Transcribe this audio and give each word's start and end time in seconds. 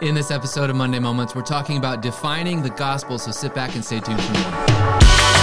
In 0.00 0.14
this 0.14 0.30
episode 0.30 0.70
of 0.70 0.76
Monday 0.76 0.98
Moments, 0.98 1.34
we're 1.34 1.42
talking 1.42 1.76
about 1.76 2.00
defining 2.00 2.62
the 2.62 2.70
gospel, 2.70 3.18
so 3.18 3.32
sit 3.32 3.54
back 3.54 3.74
and 3.74 3.84
stay 3.84 4.00
tuned 4.00 4.18
for 4.22 4.32
more. 4.32 5.39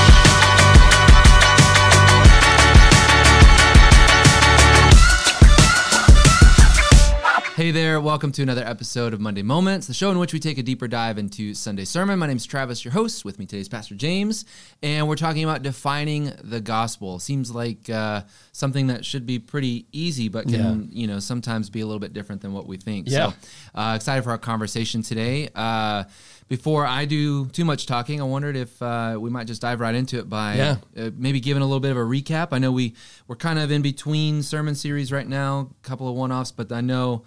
Hey 7.68 7.72
there, 7.72 8.00
welcome 8.00 8.32
to 8.32 8.42
another 8.42 8.64
episode 8.64 9.14
of 9.14 9.20
Monday 9.20 9.42
Moments, 9.42 9.88
the 9.88 9.94
show 9.94 10.10
in 10.10 10.18
which 10.20 10.32
we 10.32 10.40
take 10.40 10.58
a 10.58 10.64
deeper 10.64 10.88
dive 10.88 11.18
into 11.18 11.54
Sunday 11.54 11.84
sermon. 11.84 12.18
My 12.18 12.26
name 12.26 12.38
is 12.38 12.46
Travis, 12.46 12.86
your 12.86 12.94
host. 12.94 13.26
With 13.26 13.40
me 13.40 13.46
today 13.46 13.60
is 13.60 13.68
Pastor 13.68 13.94
James, 13.94 14.46
and 14.82 15.06
we're 15.06 15.18
talking 15.18 15.44
about 15.44 15.64
defining 15.64 16.32
the 16.46 16.62
gospel. 16.62 17.20
Seems 17.20 17.54
like 17.54 17.90
uh, 17.90 18.22
something 18.54 18.88
that 18.88 19.04
should 19.04 19.26
be 19.26 19.38
pretty 19.38 19.86
easy, 19.92 20.30
but 20.30 20.48
can 20.48 20.88
you 20.94 21.08
know 21.08 21.20
sometimes 21.20 21.70
be 21.70 21.82
a 21.82 21.86
little 21.86 22.00
bit 22.00 22.14
different 22.14 22.42
than 22.42 22.54
what 22.54 22.68
we 22.68 22.78
think. 22.78 23.10
Yeah. 23.10 23.32
So 23.32 23.36
uh, 23.76 23.96
excited 23.98 24.24
for 24.24 24.30
our 24.32 24.38
conversation 24.38 25.02
today. 25.02 25.50
Uh, 25.54 26.06
before 26.48 26.86
I 26.86 27.04
do 27.04 27.48
too 27.48 27.66
much 27.66 27.86
talking, 27.86 28.22
I 28.22 28.24
wondered 28.24 28.56
if 28.56 28.82
uh, 28.82 29.18
we 29.20 29.30
might 29.30 29.46
just 29.46 29.62
dive 29.62 29.82
right 29.82 29.94
into 29.94 30.20
it 30.20 30.30
by 30.30 30.56
Yeah. 30.56 30.78
uh, 30.98 31.10
maybe 31.18 31.42
giving 31.42 31.62
a 31.62 31.66
little 31.66 31.82
bit 31.82 31.92
of 31.92 31.98
a 31.98 32.00
recap. 32.00 32.48
I 32.54 32.60
know 32.60 32.72
we 32.72 32.96
we're 33.28 33.36
kind 33.36 33.60
of 33.60 33.72
in 33.72 33.82
between 33.82 34.42
sermon 34.42 34.74
series 34.74 35.12
right 35.12 35.28
now, 35.28 35.72
a 35.84 35.86
couple 35.86 36.08
of 36.08 36.16
one-offs, 36.16 36.54
but 36.54 36.72
I 36.72 36.80
know 36.80 37.26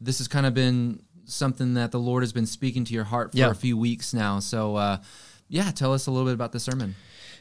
this 0.00 0.18
has 0.18 0.28
kind 0.28 0.46
of 0.46 0.54
been 0.54 1.02
something 1.24 1.74
that 1.74 1.90
the 1.92 1.98
Lord 2.00 2.22
has 2.22 2.32
been 2.32 2.46
speaking 2.46 2.84
to 2.86 2.94
your 2.94 3.04
heart 3.04 3.32
for 3.32 3.38
Yeah. 3.38 3.50
a 3.50 3.54
few 3.54 3.76
weeks 3.76 4.14
now. 4.14 4.38
So, 4.38 4.76
uh, 4.76 4.98
yeah, 5.48 5.70
tell 5.70 5.92
us 5.92 6.06
a 6.06 6.10
little 6.10 6.26
bit 6.26 6.34
about 6.34 6.52
the 6.52 6.60
sermon. 6.60 6.94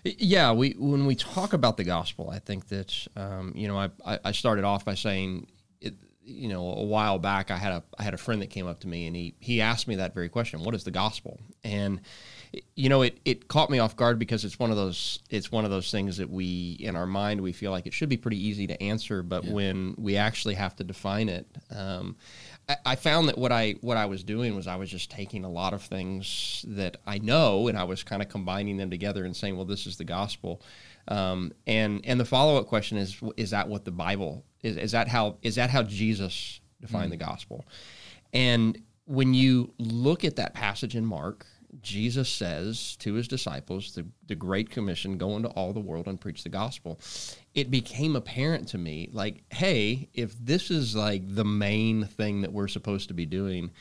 Yeah, 0.03 0.51
we 0.53 0.71
when 0.77 1.05
we 1.05 1.15
talk 1.15 1.53
about 1.53 1.75
the 1.77 1.83
gospel, 1.83 2.29
I 2.29 2.39
think 2.39 2.67
that 2.69 2.93
um, 3.15 3.51
you 3.55 3.67
know 3.67 3.77
I, 3.77 3.89
I 4.05 4.19
I 4.25 4.31
started 4.31 4.63
off 4.63 4.85
by 4.85 4.93
saying 4.95 5.47
it. 5.81 5.95
You 6.23 6.49
know, 6.49 6.65
a 6.73 6.83
while 6.83 7.19
back, 7.19 7.51
I 7.51 7.57
had 7.57 7.71
a 7.71 7.83
I 7.97 8.03
had 8.03 8.13
a 8.13 8.17
friend 8.17 8.41
that 8.41 8.49
came 8.49 8.67
up 8.67 8.79
to 8.81 8.87
me 8.87 9.07
and 9.07 9.15
he 9.15 9.33
he 9.39 9.59
asked 9.61 9.87
me 9.87 9.95
that 9.95 10.13
very 10.13 10.29
question: 10.29 10.61
"What 10.63 10.75
is 10.75 10.83
the 10.83 10.91
gospel?" 10.91 11.39
And 11.63 11.99
you 12.75 12.87
know, 12.89 13.01
it 13.01 13.19
it 13.25 13.47
caught 13.49 13.69
me 13.69 13.79
off 13.79 13.95
guard 13.97 14.19
because 14.19 14.45
it's 14.45 14.59
one 14.59 14.69
of 14.69 14.77
those 14.77 15.19
it's 15.29 15.51
one 15.51 15.65
of 15.65 15.71
those 15.71 15.89
things 15.91 16.17
that 16.17 16.29
we 16.29 16.77
in 16.79 16.95
our 16.95 17.07
mind 17.07 17.41
we 17.41 17.51
feel 17.51 17.71
like 17.71 17.87
it 17.87 17.93
should 17.93 18.07
be 18.09 18.17
pretty 18.17 18.41
easy 18.41 18.67
to 18.67 18.81
answer, 18.81 19.23
but 19.23 19.43
when 19.45 19.95
we 19.97 20.15
actually 20.15 20.55
have 20.55 20.75
to 20.77 20.83
define 20.83 21.27
it. 21.27 21.47
Um, 21.75 22.15
I, 22.85 22.95
found 22.95 23.29
that 23.29 23.37
what 23.37 23.51
I 23.51 23.75
what 23.79 23.95
I 23.95 24.07
was 24.07 24.23
doing 24.23 24.55
was 24.55 24.67
I 24.67 24.75
was 24.75 24.89
just 24.89 25.09
taking 25.09 25.45
a 25.45 25.49
lot 25.49 25.73
of 25.73 25.81
things 25.83 26.65
that 26.67 26.97
I 27.05 27.17
know 27.17 27.69
and 27.69 27.77
I 27.77 27.85
was 27.85 28.03
kind 28.03 28.21
of 28.21 28.27
combining 28.27 28.75
them 28.75 28.89
together 28.89 29.23
and 29.23 29.35
saying, 29.35 29.55
well, 29.55 29.65
this 29.65 29.87
is 29.87 29.95
the 29.95 30.03
gospel. 30.03 30.61
Um, 31.07 31.53
and 31.65 32.01
and 32.03 32.19
the 32.19 32.25
follow 32.25 32.57
up 32.57 32.67
question 32.67 32.97
is 32.97 33.21
is 33.37 33.51
that 33.51 33.69
what 33.69 33.85
the 33.85 33.91
Bible 33.91 34.43
is? 34.63 34.75
Is 34.75 34.91
that 34.91 35.07
how 35.07 35.37
is 35.41 35.55
that 35.55 35.69
how 35.69 35.83
Jesus 35.83 36.59
defined 36.81 37.11
the 37.11 37.17
gospel? 37.17 37.65
And 38.33 38.81
when 39.05 39.33
you 39.33 39.73
look 39.79 40.25
at 40.25 40.35
that 40.35 40.53
passage 40.53 40.95
in 40.95 41.05
Mark, 41.05 41.45
Jesus 41.81 42.29
says 42.29 42.95
to 42.97 43.13
his 43.13 43.27
disciples, 43.27 43.93
the, 43.93 44.05
the 44.27 44.35
Great 44.35 44.69
Commission, 44.69 45.17
go 45.17 45.35
into 45.35 45.49
all 45.49 45.73
the 45.73 45.79
world 45.79 46.07
and 46.07 46.19
preach 46.19 46.43
the 46.43 46.49
gospel. 46.49 46.99
It 47.53 47.69
became 47.69 48.15
apparent 48.15 48.69
to 48.69 48.77
me, 48.77 49.09
like, 49.11 49.43
hey, 49.51 50.09
if 50.13 50.33
this 50.37 50.71
is 50.71 50.95
like 50.95 51.23
the 51.25 51.45
main 51.45 52.05
thing 52.05 52.41
that 52.41 52.53
we're 52.53 52.67
supposed 52.67 53.09
to 53.09 53.13
be 53.13 53.25
doing, 53.25 53.71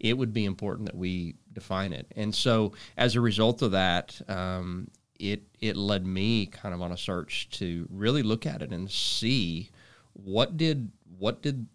it 0.00 0.16
would 0.16 0.32
be 0.32 0.44
important 0.44 0.86
that 0.86 0.96
we 0.96 1.36
define 1.52 1.92
it. 1.92 2.06
And 2.16 2.34
so, 2.34 2.72
as 2.96 3.14
a 3.14 3.20
result 3.20 3.62
of 3.62 3.72
that, 3.72 4.20
um, 4.28 4.88
it 5.18 5.42
it 5.60 5.76
led 5.76 6.06
me 6.06 6.46
kind 6.46 6.74
of 6.74 6.82
on 6.82 6.92
a 6.92 6.96
search 6.96 7.48
to 7.50 7.86
really 7.90 8.22
look 8.22 8.46
at 8.46 8.62
it 8.62 8.70
and 8.70 8.90
see 8.90 9.70
what 10.12 10.56
did 10.56 10.90
what 11.18 11.42
did 11.42 11.66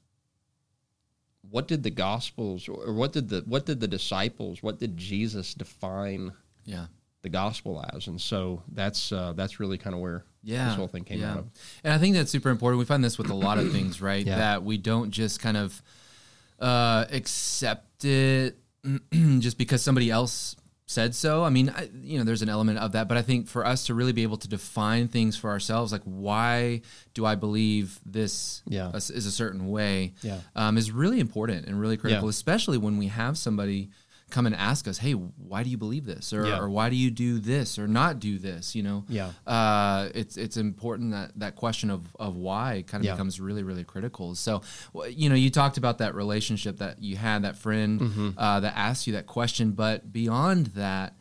what 1.49 1.67
did 1.67 1.83
the 1.83 1.89
gospels 1.89 2.67
or 2.67 2.93
what 2.93 3.11
did 3.13 3.29
the 3.29 3.41
what 3.47 3.65
did 3.65 3.79
the 3.79 3.87
disciples 3.87 4.61
what 4.61 4.79
did 4.79 4.97
jesus 4.97 5.53
define 5.53 6.31
Yeah. 6.65 6.85
the 7.21 7.29
gospel 7.29 7.83
as 7.93 8.07
and 8.07 8.19
so 8.21 8.61
that's 8.71 9.11
uh, 9.11 9.33
that's 9.33 9.59
really 9.59 9.77
kind 9.77 9.93
of 9.95 10.01
where 10.01 10.23
Yeah. 10.43 10.67
this 10.67 10.75
whole 10.75 10.87
thing 10.87 11.03
came 11.03 11.19
yeah. 11.19 11.31
out 11.31 11.37
of 11.39 11.49
And 11.83 11.93
I 11.93 11.97
think 11.97 12.15
that's 12.15 12.31
super 12.31 12.49
important. 12.49 12.79
We 12.79 12.85
find 12.85 13.03
this 13.03 13.17
with 13.17 13.29
a 13.29 13.33
lot 13.35 13.57
of 13.57 13.71
things, 13.77 14.01
right? 14.01 14.25
Yeah. 14.25 14.37
That 14.37 14.63
we 14.63 14.77
don't 14.77 15.11
just 15.11 15.39
kind 15.39 15.57
of 15.57 15.81
uh, 16.59 17.05
accept 17.11 18.05
it 18.05 18.57
just 19.39 19.57
because 19.57 19.81
somebody 19.81 20.09
else 20.11 20.55
said 20.89 21.13
so. 21.13 21.43
I 21.43 21.49
mean, 21.51 21.69
I, 21.69 21.87
you 22.01 22.17
know, 22.17 22.23
there's 22.23 22.41
an 22.41 22.49
element 22.49 22.79
of 22.79 22.93
that, 22.93 23.07
but 23.07 23.15
I 23.15 23.21
think 23.21 23.47
for 23.47 23.63
us 23.63 23.85
to 23.85 23.93
really 23.93 24.11
be 24.11 24.23
able 24.23 24.37
to 24.37 24.47
define 24.47 25.07
things 25.07 25.37
for 25.37 25.51
ourselves, 25.51 25.91
like 25.91 26.01
why 26.03 26.81
do 27.13 27.27
I 27.27 27.35
believe 27.35 27.99
this 28.03 28.63
Yeah. 28.67 28.89
is 28.95 29.11
a 29.27 29.31
certain 29.31 29.67
way, 29.67 30.13
Yeah. 30.23 30.39
um, 30.55 30.79
is 30.79 30.91
really 30.91 31.19
important 31.19 31.67
and 31.67 31.79
really 31.79 31.95
critical, 31.95 32.25
Yeah. 32.25 32.29
especially 32.31 32.79
when 32.79 32.97
we 32.97 33.05
have 33.05 33.37
somebody 33.37 33.91
come 34.29 34.45
and 34.45 34.55
ask 34.55 34.87
us, 34.87 34.97
"Hey, 34.99 35.13
why 35.13 35.63
do 35.63 35.69
you 35.69 35.77
believe 35.77 36.05
this?" 36.05 36.31
or, 36.33 36.45
Yeah. 36.47 36.59
or 36.59 36.69
"Why 36.69 36.89
do 36.89 36.95
you 36.95 37.11
do 37.11 37.39
this?" 37.39 37.77
or 37.79 37.87
not 37.87 38.19
do 38.19 38.37
this? 38.39 38.75
You 38.75 38.83
know, 38.83 39.05
Yeah. 39.09 39.31
uh, 39.47 40.09
it's 40.13 40.37
it's 40.37 40.57
important 40.57 41.11
that 41.11 41.31
that 41.39 41.55
question 41.55 41.89
of 41.89 42.15
of 42.19 42.35
why 42.35 42.83
kind 42.87 43.01
of 43.01 43.05
Yeah. 43.05 43.13
becomes 43.13 43.39
really 43.39 43.63
really 43.63 43.83
critical. 43.83 44.35
So, 44.35 44.61
you 45.09 45.29
know, 45.29 45.35
you 45.35 45.49
talked 45.49 45.77
about 45.77 45.97
that 45.99 46.15
relationship 46.15 46.77
that 46.77 47.01
you 47.01 47.17
had, 47.17 47.43
that 47.43 47.55
friend 47.57 47.99
Mm-hmm. 48.01 48.29
uh, 48.37 48.59
that 48.61 48.73
asked 48.77 49.07
you 49.07 49.13
that 49.13 49.25
question, 49.27 49.71
but 49.71 50.11
beyond 50.13 50.67
that, 50.75 51.15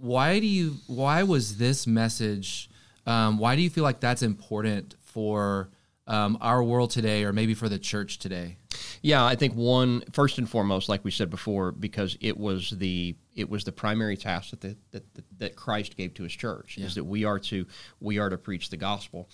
why 0.00 0.38
do 0.38 0.46
you 0.46 0.76
why 0.86 1.22
was 1.24 1.56
this 1.56 1.86
message? 1.86 2.70
Um, 3.06 3.38
why 3.38 3.56
do 3.56 3.62
you 3.62 3.70
feel 3.70 3.84
like 3.84 4.00
that's 4.00 4.22
important 4.22 4.94
for 5.00 5.70
um, 6.08 6.38
our 6.40 6.64
world 6.64 6.90
today, 6.90 7.24
or 7.24 7.32
maybe 7.32 7.54
for 7.54 7.68
the 7.68 7.78
church 7.78 8.18
today? 8.18 8.56
Yeah, 9.02 9.24
I 9.24 9.36
think 9.36 9.54
one 9.54 10.02
first 10.12 10.38
and 10.38 10.48
foremost, 10.48 10.88
like 10.88 11.04
we 11.04 11.10
said 11.10 11.30
before, 11.30 11.70
because 11.70 12.16
it 12.20 12.36
was 12.36 12.70
the 12.70 13.14
it 13.38 13.48
was 13.48 13.62
the 13.62 13.72
primary 13.72 14.16
task 14.16 14.50
that 14.50 14.60
the, 14.60 14.76
that, 14.90 15.14
that 15.14 15.24
that 15.38 15.56
Christ 15.56 15.96
gave 15.96 16.12
to 16.14 16.24
His 16.24 16.32
church 16.32 16.76
is 16.76 16.96
that 16.96 17.04
we 17.04 17.24
are 17.24 17.38
to 17.38 17.64
we 18.00 18.18
are 18.18 18.28
to 18.28 18.36
preach 18.36 18.68
the 18.68 18.76
gospel. 18.76 19.28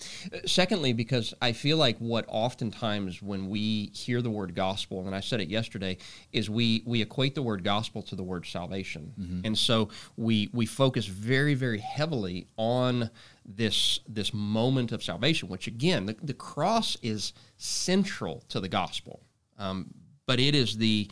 Secondly, 0.44 0.92
because 0.92 1.32
I 1.40 1.52
feel 1.52 1.78
like 1.78 1.96
what 1.98 2.26
oftentimes 2.28 3.22
when 3.22 3.48
we 3.48 3.86
hear 3.94 4.20
the 4.20 4.30
word 4.30 4.54
gospel, 4.54 5.06
and 5.06 5.14
I 5.16 5.20
said 5.20 5.40
it 5.40 5.48
yesterday, 5.48 5.96
is 6.32 6.50
we 6.50 6.82
we 6.84 7.00
equate 7.00 7.34
the 7.34 7.42
word 7.42 7.64
gospel 7.64 8.02
to 8.02 8.14
the 8.14 8.22
word 8.22 8.44
salvation, 8.46 9.12
and 9.44 9.56
so 9.56 9.88
we 10.16 10.50
we 10.52 10.66
focus 10.66 11.06
very 11.06 11.54
very 11.54 11.78
heavily 11.78 12.46
on 12.56 13.10
this 13.46 14.00
this 14.06 14.34
moment 14.34 14.92
of 14.92 15.02
salvation, 15.02 15.48
which 15.48 15.66
again 15.66 16.06
the, 16.06 16.16
the 16.22 16.34
cross 16.34 16.96
is 17.02 17.32
central 17.56 18.44
to 18.50 18.60
the 18.60 18.68
gospel. 18.68 19.22
Um, 19.58 19.94
but 20.26 20.40
it 20.40 20.54
is 20.54 20.76
the 20.76 21.08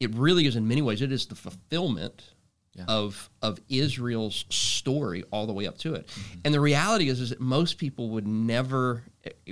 it 0.00 0.14
really 0.14 0.46
is 0.46 0.56
in 0.56 0.66
many 0.68 0.82
ways 0.82 1.02
it 1.02 1.12
is 1.12 1.26
the 1.26 1.34
fulfillment 1.34 2.34
Yeah. 2.74 2.84
of 2.88 3.30
of 3.40 3.58
Israel's 3.68 4.44
story 4.50 5.24
all 5.30 5.46
the 5.46 5.52
way 5.52 5.66
up 5.66 5.78
to 5.78 5.94
it. 5.94 6.06
Mm-hmm. 6.06 6.40
And 6.44 6.54
the 6.54 6.60
reality 6.60 7.08
is 7.08 7.20
is 7.20 7.30
that 7.30 7.40
most 7.40 7.78
people 7.78 8.10
would 8.10 8.26
never 8.26 9.02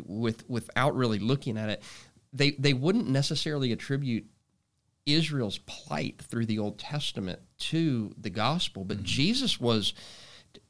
with 0.05 0.49
without 0.49 0.95
really 0.95 1.19
looking 1.19 1.57
at 1.57 1.69
it 1.71 1.83
they 2.33 2.51
they 2.53 2.75
wouldn't 2.75 3.09
necessarily 3.09 3.73
attribute 3.73 4.27
Israel's 5.07 5.59
plight 5.59 6.21
through 6.21 6.47
the 6.47 6.59
Old 6.59 6.79
Testament 6.79 7.39
to 7.59 8.15
the 8.19 8.31
gospel, 8.31 8.85
but 8.85 8.99
mm-hmm. 8.99 9.07
Jesus 9.07 9.61
was 9.61 9.95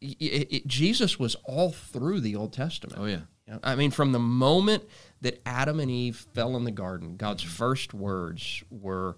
it, 0.01 0.53
it- 0.53 0.67
Jesus 0.67 1.19
was 1.19 1.35
all 1.45 1.73
through 1.73 2.21
the 2.21 2.37
Old 2.37 2.53
Testament. 2.53 2.99
Oh 3.01 3.07
yeah, 3.07 3.21
You 3.47 3.55
know, 3.55 3.61
I 3.63 3.75
mean, 3.75 3.91
from 3.91 4.13
the 4.13 4.19
moment 4.19 4.85
that 5.21 5.41
Adam 5.47 5.81
and 5.81 5.91
Eve 5.91 6.17
fell 6.35 6.57
in 6.57 6.65
the 6.65 6.71
garden, 6.71 7.17
God's 7.17 7.43
mm-hmm. 7.43 7.53
first 7.53 7.95
words 7.95 8.63
were 8.71 9.17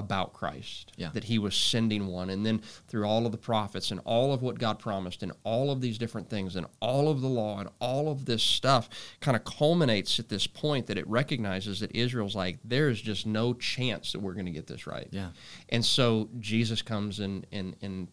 about 0.00 0.32
Christ, 0.32 0.90
Yeah. 0.96 1.10
that 1.14 1.24
He 1.24 1.38
was 1.38 1.54
sending 1.54 2.08
one, 2.08 2.28
and 2.30 2.44
then 2.44 2.60
through 2.88 3.04
all 3.06 3.24
of 3.26 3.32
the 3.32 3.38
prophets 3.38 3.92
and 3.92 4.00
all 4.04 4.32
of 4.34 4.42
what 4.42 4.58
God 4.58 4.78
promised, 4.80 5.22
and 5.22 5.30
all 5.44 5.70
of 5.70 5.80
these 5.80 5.96
different 5.98 6.28
things, 6.28 6.56
and 6.56 6.66
all 6.80 7.08
of 7.08 7.20
the 7.20 7.28
law, 7.28 7.60
and 7.60 7.68
all 7.78 8.10
of 8.10 8.24
this 8.24 8.42
stuff, 8.42 8.88
kind 9.20 9.36
of 9.36 9.44
culminates 9.44 10.18
at 10.18 10.28
this 10.28 10.46
point 10.46 10.86
that 10.88 10.98
it 10.98 11.06
recognizes 11.06 11.78
that 11.80 11.94
Israel's 11.94 12.34
like, 12.34 12.58
there 12.64 12.88
is 12.88 13.00
just 13.00 13.26
no 13.26 13.54
chance 13.54 14.12
that 14.12 14.20
we're 14.20 14.34
going 14.34 14.46
to 14.46 14.52
get 14.52 14.66
this 14.66 14.86
right. 14.86 15.08
Yeah. 15.12 15.30
and 15.68 15.84
so 15.84 16.28
Jesus 16.40 16.82
comes 16.82 17.20
and 17.20 17.46
and 17.52 17.76
and 17.82 18.08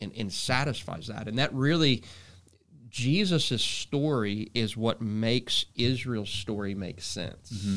and, 0.00 0.12
and 0.16 0.32
satisfies 0.32 1.08
that, 1.08 1.26
and 1.28 1.38
that 1.38 1.52
really. 1.52 2.02
Jesus' 2.88 3.62
story 3.62 4.50
is 4.52 4.76
what 4.76 5.00
makes 5.00 5.64
Israel's 5.76 6.28
story 6.28 6.74
make 6.74 7.00
sense. 7.00 7.52
Mm-hmm. 7.52 7.76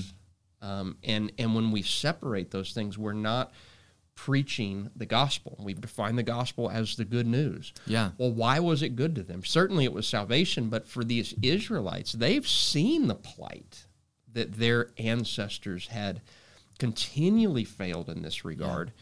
Um, 0.63 0.97
and 1.03 1.31
and 1.37 1.53
when 1.53 1.71
we 1.71 1.81
separate 1.83 2.49
those 2.51 2.71
things, 2.73 2.97
we're 2.97 3.13
not 3.13 3.51
preaching 4.15 4.89
the 4.95 5.05
gospel. 5.05 5.57
We've 5.59 5.81
defined 5.81 6.17
the 6.17 6.23
gospel 6.23 6.69
as 6.69 6.95
the 6.95 7.03
good 7.05 7.27
news. 7.27 7.73
Yeah. 7.85 8.11
Well, 8.17 8.31
why 8.31 8.59
was 8.59 8.81
it 8.81 8.95
good 8.95 9.15
to 9.15 9.23
them? 9.23 9.43
Certainly 9.43 9.85
it 9.85 9.93
was 9.93 10.07
salvation, 10.07 10.69
but 10.69 10.87
for 10.87 11.03
these 11.03 11.33
Israelites, 11.41 12.13
they've 12.13 12.47
seen 12.47 13.07
the 13.07 13.15
plight 13.15 13.85
that 14.31 14.53
their 14.53 14.91
ancestors 14.97 15.87
had 15.87 16.21
continually 16.79 17.63
failed 17.65 18.09
in 18.09 18.21
this 18.21 18.45
regard. 18.45 18.93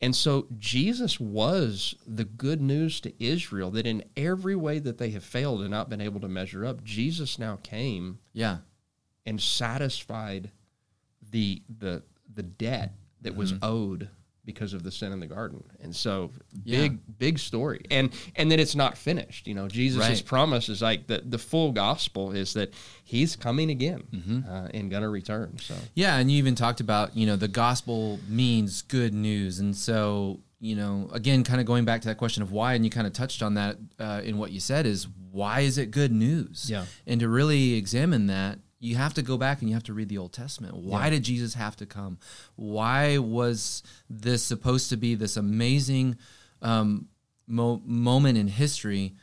And 0.00 0.14
so 0.16 0.46
Jesus 0.58 1.20
was 1.20 1.94
the 2.06 2.24
good 2.24 2.60
news 2.60 3.00
to 3.02 3.12
Israel 3.24 3.70
that 3.72 3.86
in 3.86 4.02
every 4.16 4.56
way 4.56 4.78
that 4.78 4.98
they 4.98 5.10
have 5.10 5.24
failed 5.24 5.60
and 5.60 5.70
not 5.70 5.88
been 5.88 6.00
able 6.00 6.20
to 6.20 6.28
measure 6.28 6.64
up, 6.66 6.82
Jesus 6.84 7.38
now 7.38 7.56
came 7.62 8.18
Yeah. 8.32 8.58
and 9.24 9.40
satisfied 9.40 10.50
the 11.34 11.62
the 11.80 12.02
the 12.32 12.42
debt 12.44 12.92
that 13.22 13.34
was 13.34 13.54
owed 13.62 14.08
because 14.44 14.74
of 14.74 14.82
the 14.82 14.90
sin 14.90 15.10
in 15.10 15.20
the 15.20 15.26
garden. 15.26 15.64
And 15.82 15.94
so 15.96 16.30
Yeah. 16.64 16.80
big 16.82 17.18
big 17.18 17.38
story. 17.38 17.80
And 17.90 18.12
and 18.36 18.50
then 18.50 18.60
it's 18.60 18.74
not 18.76 18.96
finished. 18.98 19.46
You 19.48 19.54
know, 19.54 19.66
Jesus' 19.68 20.00
Right. 20.00 20.24
promise 20.24 20.68
is 20.68 20.80
like 20.82 21.06
the 21.06 21.22
the 21.24 21.38
full 21.38 21.72
gospel 21.72 22.32
is 22.32 22.52
that 22.52 22.72
he's 23.04 23.36
coming 23.36 23.70
again 23.70 24.02
Mm-hmm. 24.12 24.40
uh, 24.48 24.68
and 24.74 24.90
going 24.90 25.02
to 25.02 25.08
return. 25.08 25.56
So 25.58 25.74
Yeah, 25.94 26.18
and 26.18 26.30
you 26.30 26.36
even 26.38 26.54
talked 26.54 26.80
about, 26.80 27.16
you 27.16 27.26
know, 27.26 27.36
the 27.36 27.48
gospel 27.48 28.20
means 28.28 28.82
good 28.82 29.14
news. 29.14 29.58
And 29.60 29.74
so, 29.74 30.40
you 30.60 30.76
know, 30.76 31.08
again, 31.12 31.42
kind 31.42 31.60
of 31.60 31.66
going 31.66 31.84
back 31.86 32.02
to 32.02 32.08
that 32.08 32.18
question 32.18 32.42
of 32.42 32.52
why, 32.52 32.74
and 32.74 32.84
you 32.84 32.90
kind 32.90 33.06
of 33.06 33.12
touched 33.14 33.42
on 33.42 33.54
that 33.54 33.76
uh, 33.98 34.20
in 34.24 34.36
what 34.36 34.50
you 34.52 34.60
said 34.60 34.84
is 34.86 35.08
why 35.32 35.60
is 35.60 35.78
it 35.78 35.90
good 35.90 36.12
news? 36.12 36.68
Yeah. 36.70 36.84
And 37.06 37.18
to 37.20 37.28
really 37.28 37.74
examine 37.74 38.26
that, 38.28 38.58
you 38.84 38.96
have 38.96 39.14
to 39.14 39.22
go 39.22 39.36
back 39.38 39.60
and 39.60 39.68
you 39.70 39.74
have 39.74 39.82
to 39.84 39.94
read 39.94 40.08
the 40.08 40.18
Old 40.18 40.32
Testament. 40.32 40.76
Why 40.76 41.04
Yeah. 41.04 41.10
did 41.10 41.22
Jesus 41.24 41.54
have 41.54 41.74
to 41.76 41.86
come? 41.86 42.18
Why 42.56 43.18
was 43.18 43.82
this 44.10 44.42
supposed 44.42 44.90
to 44.90 44.96
be 44.96 45.14
this 45.14 45.36
amazing 45.36 46.16
um, 46.62 47.08
mo- 47.46 47.82
moment 47.84 48.36
in 48.38 48.48
history 48.48 49.14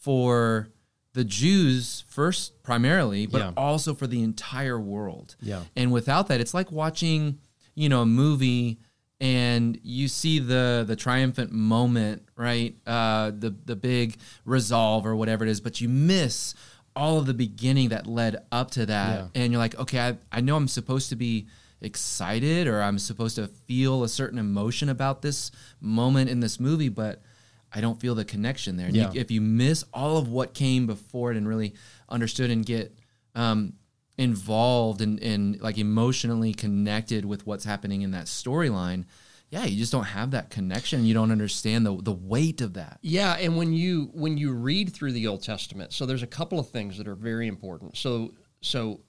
for 0.00 0.68
the 1.12 1.24
Jews 1.24 2.04
first, 2.08 2.62
primarily, 2.62 3.26
but 3.26 3.38
Yeah. 3.38 3.52
also 3.56 3.94
for 3.94 4.06
the 4.06 4.22
entire 4.22 4.78
world? 4.80 5.36
Yeah. 5.40 5.64
And 5.76 5.90
without 5.92 6.28
that, 6.28 6.40
it's 6.40 6.54
like 6.54 6.70
watching, 6.72 7.38
you 7.74 7.88
know, 7.88 8.02
a 8.02 8.06
movie 8.06 8.78
and 9.20 9.78
you 9.82 10.08
see 10.08 10.38
the 10.38 10.82
the 10.86 10.96
triumphant 10.96 11.52
moment, 11.52 12.22
right? 12.36 12.74
Uh, 12.86 13.30
the 13.30 13.50
the 13.66 13.76
big 13.76 14.16
resolve 14.46 15.04
or 15.04 15.14
whatever 15.14 15.44
it 15.44 15.50
is, 15.50 15.60
but 15.60 15.80
you 15.80 15.88
miss 15.90 16.54
all 16.96 17.18
of 17.18 17.26
the 17.26 17.34
beginning 17.34 17.90
that 17.90 18.06
led 18.06 18.36
up 18.50 18.70
to 18.72 18.86
that, 18.86 19.18
Yeah. 19.34 19.42
and 19.42 19.52
you're 19.52 19.60
like, 19.60 19.78
okay, 19.78 20.00
I, 20.00 20.16
I 20.32 20.40
know 20.40 20.56
I'm 20.56 20.68
supposed 20.68 21.08
to 21.10 21.16
be 21.16 21.46
excited 21.80 22.66
or 22.66 22.82
I'm 22.82 22.98
supposed 22.98 23.36
to 23.36 23.46
feel 23.46 24.04
a 24.04 24.08
certain 24.08 24.38
emotion 24.38 24.88
about 24.88 25.22
this 25.22 25.50
moment 25.80 26.28
in 26.30 26.40
this 26.40 26.60
movie, 26.60 26.88
but 26.90 27.22
I 27.72 27.80
don't 27.80 27.98
feel 28.00 28.14
the 28.14 28.24
connection 28.24 28.76
there. 28.76 28.86
And 28.88 28.96
you- 28.96 29.10
if 29.14 29.30
you 29.30 29.40
miss 29.40 29.84
all 29.94 30.18
of 30.18 30.28
what 30.28 30.52
came 30.54 30.86
before 30.86 31.30
it 31.30 31.36
and 31.36 31.46
really 31.48 31.74
understood 32.08 32.50
and 32.50 32.66
get 32.66 32.94
um, 33.34 33.74
involved 34.18 35.00
and, 35.00 35.22
and 35.22 35.60
like 35.60 35.78
emotionally 35.78 36.52
connected 36.52 37.24
with 37.24 37.46
what's 37.46 37.64
happening 37.64 38.02
in 38.02 38.10
that 38.10 38.26
storyline, 38.26 39.04
yeah, 39.50 39.64
you 39.64 39.76
just 39.76 39.92
don't 39.92 40.04
have 40.04 40.30
that 40.30 40.50
connection. 40.50 41.04
You 41.04 41.14
don't 41.14 41.32
understand 41.32 41.84
the 41.84 42.00
the 42.00 42.12
weight 42.12 42.60
of 42.60 42.74
that. 42.74 42.98
Yeah, 43.02 43.34
and 43.34 43.56
when 43.56 43.72
you 43.72 44.10
when 44.14 44.38
you 44.38 44.52
read 44.52 44.92
through 44.92 45.12
the 45.12 45.26
Old 45.26 45.42
Testament, 45.42 45.92
so 45.92 46.06
there's 46.06 46.22
a 46.22 46.28
couple 46.28 46.58
of 46.58 46.70
things 46.70 46.98
that 46.98 47.08
are 47.08 47.16
very 47.16 47.48
important. 47.48 47.96
So 47.96 48.32
so 48.62 49.00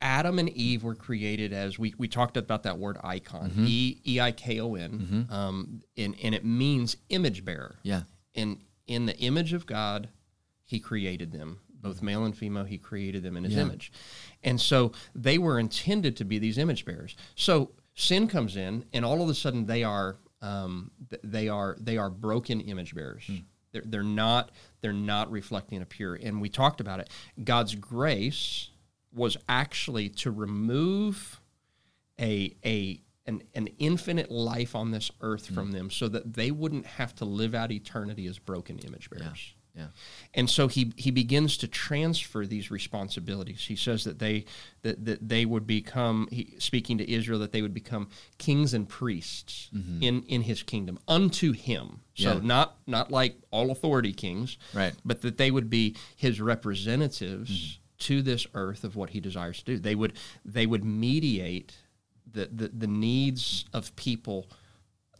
Adam 0.00 0.38
and 0.38 0.48
Eve 0.50 0.82
were 0.82 0.94
created 0.94 1.52
as 1.52 1.78
we, 1.78 1.94
we 1.98 2.08
talked 2.08 2.36
about 2.36 2.62
that 2.62 2.78
word 2.78 2.96
icon, 3.04 3.50
mm-hmm. 3.50 3.64
E 3.68 4.00
E 4.06 4.20
I 4.20 4.32
K 4.32 4.60
O 4.60 4.74
N, 4.74 5.26
mm-hmm. 5.28 5.32
um, 5.32 5.82
and 5.96 6.16
and 6.22 6.34
it 6.34 6.44
means 6.44 6.96
image 7.10 7.44
bearer. 7.44 7.78
Yeah. 7.82 8.02
And 8.34 8.58
in 8.86 9.06
the 9.06 9.16
image 9.18 9.52
of 9.52 9.66
God, 9.66 10.08
He 10.64 10.80
created 10.80 11.32
them, 11.32 11.60
both 11.74 11.96
mm-hmm. 11.96 12.06
male 12.06 12.24
and 12.24 12.36
female. 12.36 12.64
He 12.64 12.78
created 12.78 13.22
them 13.22 13.36
in 13.36 13.44
His 13.44 13.54
Yeah. 13.54 13.62
image, 13.62 13.92
and 14.42 14.58
so 14.58 14.92
they 15.14 15.36
were 15.36 15.58
intended 15.58 16.16
to 16.16 16.24
be 16.24 16.38
these 16.38 16.56
image 16.56 16.86
bearers. 16.86 17.14
So 17.34 17.72
sin 18.00 18.28
comes 18.28 18.56
in, 18.56 18.84
and 18.92 19.04
all 19.04 19.22
of 19.22 19.28
a 19.28 19.34
sudden 19.34 19.66
they 19.66 19.84
are 19.84 20.16
um, 20.42 20.90
they 21.22 21.48
are 21.48 21.76
they 21.80 21.98
are 21.98 22.10
broken 22.10 22.60
image 22.60 22.94
bearers. 22.94 23.30
They're, 23.72 23.82
they're 23.84 24.02
not 24.02 24.50
they're 24.80 24.92
not 24.92 25.30
reflecting 25.30 25.82
a 25.82 25.86
pure. 25.86 26.14
And 26.14 26.40
we 26.40 26.48
talked 26.48 26.80
about 26.80 27.00
it. 27.00 27.10
God's 27.44 27.74
grace 27.74 28.70
was 29.12 29.36
actually 29.48 30.08
to 30.08 30.30
remove 30.30 31.40
a 32.20 32.56
a 32.64 33.02
an, 33.26 33.42
an 33.54 33.68
infinite 33.78 34.30
life 34.30 34.74
on 34.74 34.90
this 34.90 35.10
earth 35.20 35.46
from 35.46 35.70
them 35.70 35.90
so 35.90 36.08
that 36.08 36.34
they 36.34 36.50
wouldn't 36.50 36.86
have 36.86 37.14
to 37.16 37.24
live 37.24 37.54
out 37.54 37.70
eternity 37.70 38.26
as 38.26 38.38
broken 38.38 38.78
image 38.80 39.08
bearers. 39.10 39.54
Yeah. 39.54 39.59
And 40.34 40.48
so 40.50 40.68
he 40.68 40.92
he 40.96 41.10
begins 41.10 41.56
to 41.58 41.68
transfer 41.68 42.46
these 42.46 42.70
responsibilities. 42.70 43.66
He 43.66 43.76
says 43.76 44.04
that 44.04 44.18
they 44.18 44.44
that, 44.82 45.04
that 45.04 45.28
they 45.28 45.44
would 45.44 45.66
become 45.66 46.28
he, 46.30 46.54
speaking 46.58 46.98
to 46.98 47.10
Israel 47.10 47.38
that 47.40 47.52
they 47.52 47.62
would 47.62 47.74
become 47.74 48.08
kings 48.38 48.74
and 48.74 48.88
priests 48.88 49.70
mm-hmm. 49.74 50.02
in 50.02 50.22
in 50.24 50.42
his 50.42 50.62
kingdom 50.62 50.98
unto 51.08 51.52
him. 51.52 52.00
So 52.14 52.34
Yeah. 52.34 52.40
not 52.42 52.76
not 52.86 53.10
like 53.10 53.36
all 53.50 53.70
authority 53.70 54.12
kings, 54.12 54.58
Right. 54.74 54.94
but 55.04 55.22
that 55.22 55.36
they 55.36 55.50
would 55.50 55.70
be 55.70 55.96
his 56.16 56.40
representatives 56.40 57.50
mm-hmm. 57.50 57.98
to 58.06 58.22
this 58.22 58.46
earth 58.54 58.84
of 58.84 58.96
what 58.96 59.10
he 59.10 59.20
desires 59.20 59.62
to 59.62 59.64
do. 59.76 59.78
They 59.78 59.94
would 59.94 60.12
they 60.44 60.66
would 60.66 60.84
mediate 60.84 61.74
the 62.30 62.48
the, 62.52 62.68
the 62.68 62.86
needs 62.86 63.64
of 63.72 63.94
people 63.96 64.48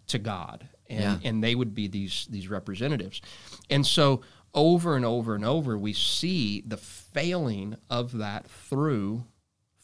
to 0.08 0.18
God, 0.18 0.68
and 0.88 1.00
Yeah. 1.22 1.28
and 1.30 1.42
they 1.42 1.54
would 1.54 1.74
be 1.74 1.88
these 1.88 2.26
these 2.30 2.48
representatives, 2.48 3.20
and 3.68 3.86
so 3.86 4.22
over 4.54 4.96
and 4.96 5.04
over 5.04 5.34
and 5.34 5.44
over 5.44 5.78
we 5.78 5.92
see 5.92 6.62
the 6.66 6.76
failing 6.76 7.76
of 7.88 8.18
that 8.18 8.48
through 8.48 9.24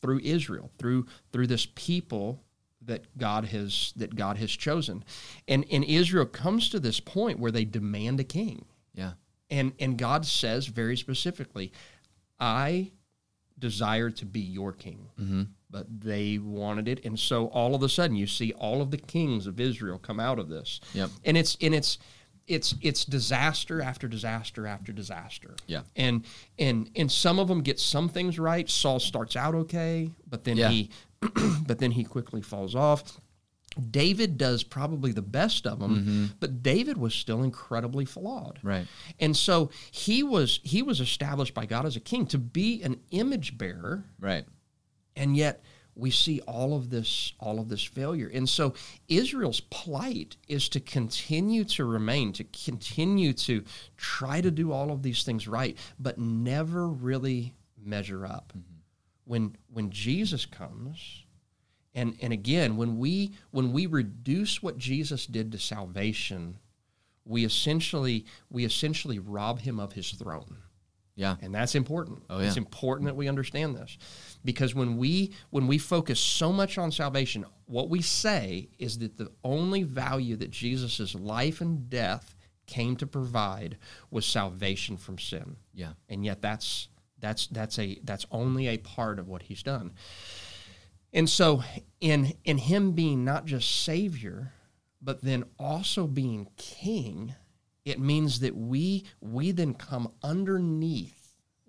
through 0.00 0.20
Israel 0.22 0.70
through 0.78 1.06
through 1.32 1.46
this 1.46 1.66
people 1.74 2.42
that 2.86 3.18
God 3.18 3.46
has 3.46 3.92
that 3.96 4.16
God 4.16 4.38
has 4.38 4.50
chosen, 4.50 5.04
and 5.46 5.64
and 5.70 5.84
Israel 5.84 6.26
comes 6.26 6.68
to 6.70 6.80
this 6.80 7.00
point 7.00 7.38
where 7.38 7.52
they 7.52 7.64
demand 7.64 8.20
a 8.20 8.24
king. 8.24 8.64
Yeah. 8.94 9.12
And 9.50 9.72
and 9.78 9.98
God 9.98 10.26
says 10.26 10.66
very 10.66 10.96
specifically, 10.96 11.72
I 12.40 12.92
desire 13.58 14.10
to 14.10 14.26
be 14.26 14.40
your 14.40 14.72
king. 14.72 15.08
Mm-hmm. 15.20 15.42
But 15.68 16.00
they 16.00 16.38
wanted 16.38 16.88
it, 16.88 17.04
and 17.04 17.18
so 17.18 17.46
all 17.48 17.74
of 17.74 17.82
a 17.82 17.88
sudden 17.88 18.16
you 18.16 18.26
see 18.26 18.52
all 18.52 18.80
of 18.80 18.90
the 18.90 18.98
kings 18.98 19.46
of 19.46 19.60
Israel 19.60 19.98
come 19.98 20.20
out 20.20 20.38
of 20.38 20.48
this. 20.48 20.80
Yep. 20.94 21.10
And 21.24 21.36
it's 21.36 21.56
and 21.60 21.74
it's 21.74 21.98
it's 22.46 22.74
it's 22.80 23.04
disaster 23.04 23.82
after 23.82 24.08
disaster 24.08 24.66
after 24.66 24.92
disaster. 24.92 25.54
Yeah. 25.66 25.82
And 25.96 26.24
and 26.58 26.90
and 26.96 27.10
some 27.10 27.38
of 27.38 27.48
them 27.48 27.62
get 27.62 27.80
some 27.80 28.08
things 28.08 28.38
right. 28.38 28.68
Saul 28.68 29.00
starts 29.00 29.36
out 29.36 29.54
okay, 29.54 30.10
but 30.28 30.44
then 30.44 30.56
Yeah. 30.56 30.68
he 30.70 30.90
but 31.66 31.78
then 31.78 31.90
he 31.92 32.04
quickly 32.04 32.42
falls 32.42 32.74
off. 32.74 33.20
David 33.90 34.38
does 34.38 34.62
probably 34.62 35.12
the 35.12 35.20
best 35.22 35.66
of 35.66 35.80
them, 35.80 35.96
mm-hmm. 35.96 36.24
but 36.40 36.62
David 36.62 36.96
was 36.96 37.14
still 37.14 37.42
incredibly 37.42 38.06
flawed. 38.06 38.58
Right. 38.62 38.86
And 39.20 39.36
so 39.36 39.70
he 39.90 40.22
was 40.22 40.60
he 40.62 40.82
was 40.82 41.00
established 41.00 41.52
by 41.52 41.66
God 41.66 41.84
as 41.84 41.94
a 41.96 42.00
king 42.00 42.26
to 42.28 42.38
be 42.38 42.82
an 42.82 43.00
image 43.10 43.58
bearer, 43.58 44.04
Right. 44.18 44.46
and 45.14 45.36
yet 45.36 45.62
we 45.96 46.10
see 46.10 46.40
all 46.42 46.76
of 46.76 46.90
this 46.90 47.32
all 47.40 47.58
of 47.58 47.68
this 47.68 47.82
failure. 47.82 48.30
And 48.32 48.48
so 48.48 48.74
Israel's 49.08 49.60
plight 49.60 50.36
is 50.46 50.68
to 50.70 50.80
continue 50.80 51.64
to 51.64 51.84
remain, 51.84 52.32
to 52.34 52.44
continue 52.44 53.32
to 53.32 53.64
try 53.96 54.40
to 54.40 54.50
do 54.50 54.72
all 54.72 54.92
of 54.92 55.02
these 55.02 55.24
things 55.24 55.48
right, 55.48 55.76
but 55.98 56.18
never 56.18 56.86
really 56.86 57.54
measure 57.82 58.26
up. 58.26 58.52
Mm-hmm. 58.56 58.74
When 59.24 59.56
when 59.72 59.90
Jesus 59.90 60.44
comes, 60.46 61.24
and 61.94 62.16
and 62.20 62.32
again, 62.32 62.76
when 62.76 62.98
we 62.98 63.32
when 63.50 63.72
we 63.72 63.86
reduce 63.86 64.62
what 64.62 64.76
Jesus 64.76 65.26
did 65.26 65.50
to 65.52 65.58
salvation, 65.58 66.58
we 67.24 67.44
essentially 67.44 68.26
we 68.50 68.64
essentially 68.64 69.18
rob 69.18 69.60
him 69.60 69.80
of 69.80 69.94
his 69.94 70.12
throne. 70.12 70.58
Yeah. 71.16 71.36
And 71.40 71.54
that's 71.54 71.74
important. 71.74 72.22
Oh, 72.28 72.38
It's 72.38 72.58
important 72.58 73.06
that 73.06 73.16
we 73.16 73.26
understand 73.26 73.74
this. 73.74 73.96
Because 74.44 74.74
when 74.74 74.98
we 74.98 75.32
when 75.50 75.66
we 75.66 75.78
focus 75.78 76.20
so 76.20 76.52
much 76.52 76.78
on 76.78 76.92
salvation, 76.92 77.44
what 77.64 77.88
we 77.88 78.02
say 78.02 78.68
is 78.78 78.98
that 78.98 79.16
the 79.16 79.32
only 79.42 79.82
value 79.82 80.36
that 80.36 80.50
Jesus' 80.50 81.14
life 81.14 81.60
and 81.60 81.88
death 81.88 82.34
came 82.66 82.96
to 82.96 83.06
provide 83.06 83.78
was 84.10 84.26
salvation 84.26 84.96
from 84.96 85.18
sin. 85.18 85.56
Yeah. 85.72 85.92
And 86.08 86.24
yet 86.24 86.42
that's 86.42 86.88
that's 87.18 87.46
that's 87.46 87.78
a 87.78 87.98
that's 88.04 88.26
only 88.30 88.68
a 88.68 88.76
part 88.76 89.18
of 89.18 89.26
what 89.26 89.42
he's 89.42 89.62
done. 89.62 89.94
And 91.12 91.30
so 91.30 91.62
in 92.00 92.34
in 92.44 92.58
him 92.58 92.92
being 92.92 93.24
not 93.24 93.46
just 93.46 93.84
savior, 93.84 94.52
but 95.00 95.22
then 95.22 95.44
also 95.58 96.06
being 96.06 96.48
king, 96.58 97.34
it 97.86 97.98
means 97.98 98.40
that 98.40 98.54
we 98.54 99.04
we 99.22 99.52
then 99.52 99.72
come 99.72 100.12
underneath 100.22 101.26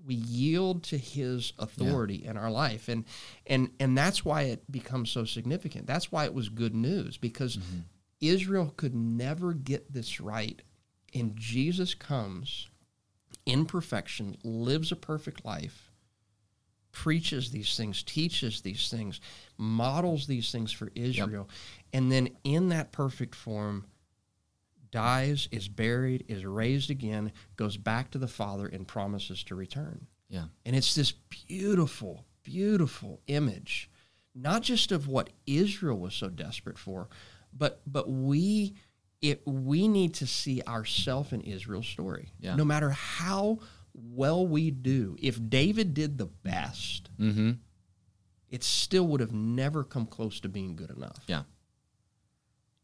we 0.08 0.16
yield 0.16 0.84
to 0.84 0.98
his 0.98 1.52
authority 1.60 2.26
in 2.26 2.38
our 2.38 2.50
life. 2.50 2.88
And 2.88 3.06
and 3.46 3.70
and 3.80 3.96
that's 3.98 4.24
why 4.26 4.44
it 4.44 4.70
becomes 4.72 5.12
so 5.12 5.26
significant. 5.26 5.86
That's 5.86 6.12
why 6.12 6.26
it 6.26 6.34
was 6.34 6.50
good 6.50 6.74
news 6.74 7.18
because 7.18 7.58
mm-hmm. 7.58 7.80
israel 8.22 8.74
could 8.78 8.96
never 8.96 9.54
get 9.54 9.94
this 9.94 10.20
right. 10.20 10.62
And 11.14 11.36
jesus 11.36 11.94
comes 11.94 12.68
in 13.46 13.66
perfection 13.66 14.38
lives 14.44 14.92
a 14.92 14.96
perfect 14.96 15.46
life 15.46 15.92
preaches 16.92 17.52
these 17.52 17.78
things 17.78 18.02
teaches 18.04 18.62
these 18.62 18.90
things 18.90 19.22
models 19.58 20.26
these 20.26 20.52
things 20.52 20.72
for 20.72 20.90
israel. 20.96 21.48
And 21.94 22.12
then 22.12 22.30
in 22.44 22.70
that 22.70 22.92
perfect 22.92 23.36
form 23.36 23.86
dies, 24.92 25.48
is 25.52 25.68
buried, 25.68 26.26
is 26.28 26.46
raised 26.46 26.90
again, 26.90 27.32
goes 27.56 27.78
back 27.78 28.12
to 28.12 28.18
the 28.18 28.28
Father, 28.28 28.68
and 28.68 28.88
promises 28.88 29.44
to 29.46 29.56
return. 29.56 30.08
Yeah. 30.30 30.46
And 30.66 30.76
it's 30.76 30.94
this 30.96 31.12
beautiful, 31.12 32.26
beautiful 32.44 33.22
image, 33.28 33.90
not 34.36 34.62
just 34.62 34.92
of 34.92 35.08
what 35.08 35.30
Israel 35.46 35.98
was 35.98 36.14
so 36.14 36.30
desperate 36.30 36.78
for, 36.78 37.08
but 37.54 37.82
but 37.88 38.10
we 38.10 38.76
it 39.22 39.42
we 39.48 39.88
need 39.88 40.14
to 40.16 40.28
see 40.28 40.62
ourselves 40.68 41.32
in 41.34 41.42
Israel's 41.42 41.88
story. 41.88 42.32
Yeah. 42.40 42.56
No 42.56 42.66
matter 42.66 42.90
how 42.92 43.60
well 43.94 44.46
we 44.46 44.70
do, 44.70 45.16
if 45.22 45.40
David 45.50 45.94
did 45.94 46.18
the 46.18 46.28
best, 46.28 47.10
Mm-hmm. 47.20 47.52
it 48.50 48.64
still 48.64 49.08
would 49.08 49.22
have 49.22 49.34
never 49.34 49.84
come 49.84 50.06
close 50.06 50.40
to 50.42 50.50
being 50.50 50.76
good 50.76 50.92
enough. 50.92 51.24
Yeah. 51.28 51.44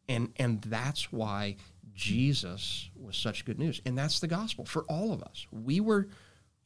And 0.10 0.34
and 0.38 0.62
that's 0.62 1.12
why 1.12 1.58
Jesus 1.94 2.90
was 2.96 3.16
such 3.16 3.46
good 3.46 3.60
news. 3.60 3.82
And 3.86 3.98
that's 3.98 4.20
the 4.20 4.28
gospel 4.28 4.66
for 4.66 4.84
all 4.84 5.14
of 5.14 5.22
us. 5.24 5.46
We 5.52 5.80
were 5.80 6.08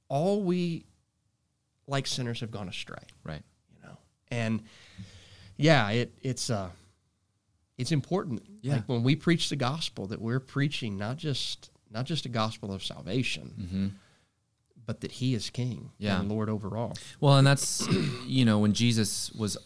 all 0.09 0.41
we 0.43 0.85
like 1.87 2.07
sinners 2.07 2.39
have 2.41 2.51
gone 2.51 2.69
astray, 2.69 3.03
Right. 3.23 3.41
you 3.73 3.81
know. 3.87 3.97
And 4.31 4.63
yeah, 5.57 5.89
it 5.89 6.13
it's 6.21 6.49
uh 6.49 6.69
it's 7.77 7.91
important 7.91 8.43
Yeah. 8.61 8.75
like 8.75 8.89
when 8.89 9.03
we 9.03 9.15
preach 9.15 9.49
the 9.49 9.55
gospel 9.55 10.07
that 10.07 10.21
we're 10.21 10.39
preaching 10.39 10.97
not 10.97 11.17
just 11.17 11.69
not 11.91 12.05
just 12.05 12.25
a 12.25 12.29
gospel 12.29 12.73
of 12.73 12.83
salvation, 12.83 13.53
Mm-hmm. 13.59 13.87
but 14.85 15.01
that 15.01 15.11
he 15.13 15.33
is 15.33 15.49
king 15.49 15.91
Yeah. 15.97 16.19
and 16.19 16.29
Lord 16.29 16.49
over 16.49 16.75
all. 16.77 16.93
Well, 17.19 17.37
and 17.37 17.45
that's 17.47 17.85
you 18.25 18.45
know 18.45 18.59
when 18.59 18.73
Jesus 18.73 19.31
was 19.33 19.57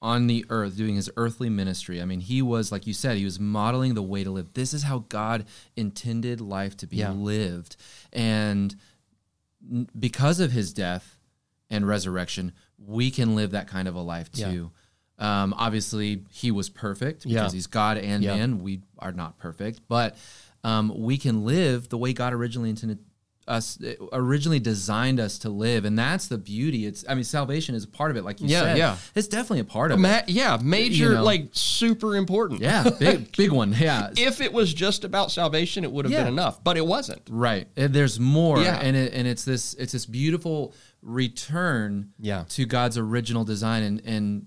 on 0.00 0.26
the 0.28 0.44
earth 0.48 0.76
doing 0.76 0.94
his 0.94 1.10
earthly 1.16 1.48
ministry. 1.50 2.00
I 2.00 2.04
mean, 2.04 2.20
he 2.20 2.40
was 2.40 2.70
like 2.70 2.86
you 2.86 2.94
said, 2.94 3.16
he 3.18 3.24
was 3.24 3.40
modeling 3.40 3.94
the 3.94 4.02
way 4.02 4.22
to 4.24 4.30
live. 4.30 4.52
This 4.54 4.72
is 4.72 4.84
how 4.84 5.00
God 5.08 5.44
intended 5.76 6.40
life 6.40 6.76
to 6.78 6.86
be 6.86 6.98
Yeah. 6.98 7.10
lived, 7.12 7.76
and 8.12 8.74
because 9.98 10.40
of 10.40 10.52
his 10.52 10.72
death 10.72 11.16
and 11.70 11.86
resurrection, 11.86 12.52
we 12.78 13.10
can 13.10 13.34
live 13.34 13.50
that 13.50 13.66
kind 13.66 13.88
of 13.88 13.94
a 13.94 14.00
life 14.00 14.30
Yeah. 14.32 14.50
too. 14.52 14.70
Um, 15.18 15.52
obviously, 15.56 16.24
he 16.30 16.50
was 16.52 16.70
perfect 16.70 17.24
because 17.24 17.52
Yeah. 17.52 17.56
he's 17.56 17.66
God 17.66 17.98
and 17.98 18.22
Yeah. 18.22 18.36
man. 18.36 18.60
We 18.60 18.82
are 18.98 19.12
not 19.12 19.36
perfect, 19.38 19.80
but 19.88 20.16
um, 20.64 20.92
we 20.96 21.18
can 21.18 21.44
live 21.44 21.88
the 21.88 21.98
way 21.98 22.12
God 22.12 22.32
originally 22.32 22.70
intended 22.70 22.98
us, 23.48 23.78
originally 24.12 24.60
designed 24.60 25.18
us 25.18 25.38
to 25.40 25.48
live, 25.48 25.84
and 25.84 25.98
that's 25.98 26.28
the 26.28 26.38
beauty. 26.38 26.86
It's, 26.86 27.04
I 27.08 27.14
mean, 27.14 27.24
salvation 27.24 27.74
is 27.74 27.84
a 27.84 27.88
part 27.88 28.10
of 28.10 28.16
it, 28.16 28.24
like 28.24 28.40
you 28.40 28.46
Yeah, 28.48 28.60
said. 28.60 28.78
yeah. 28.78 28.96
it's 29.14 29.26
definitely 29.28 29.60
a 29.60 29.64
part 29.64 29.90
of 29.90 30.04
it. 30.04 30.28
Yeah, 30.28 30.58
major 30.62 31.14
know. 31.14 31.24
like 31.24 31.48
super 31.52 32.14
important. 32.16 32.60
Yeah, 32.60 32.88
big, 32.98 33.34
big 33.36 33.50
one. 33.50 33.72
Yeah, 33.72 34.10
If 34.16 34.40
it 34.40 34.52
was 34.52 34.72
just 34.74 35.04
about 35.04 35.30
salvation, 35.32 35.82
it 35.84 35.90
would 35.90 36.04
have 36.04 36.12
Yeah. 36.12 36.24
been 36.24 36.32
enough, 36.34 36.62
but 36.62 36.76
it 36.76 36.86
wasn't. 36.86 37.22
Right. 37.30 37.66
And 37.76 37.92
There's 37.94 38.20
more. 38.20 38.60
Yeah. 38.60 38.78
And 38.80 38.96
it, 38.96 39.12
and 39.14 39.26
it's 39.26 39.44
this 39.44 39.74
it's 39.74 39.92
this 39.92 40.06
beautiful 40.06 40.74
return 41.02 42.10
Yeah. 42.18 42.44
to 42.50 42.66
God's 42.66 42.98
original 42.98 43.44
design 43.44 43.82
and 43.82 44.02
and 44.04 44.46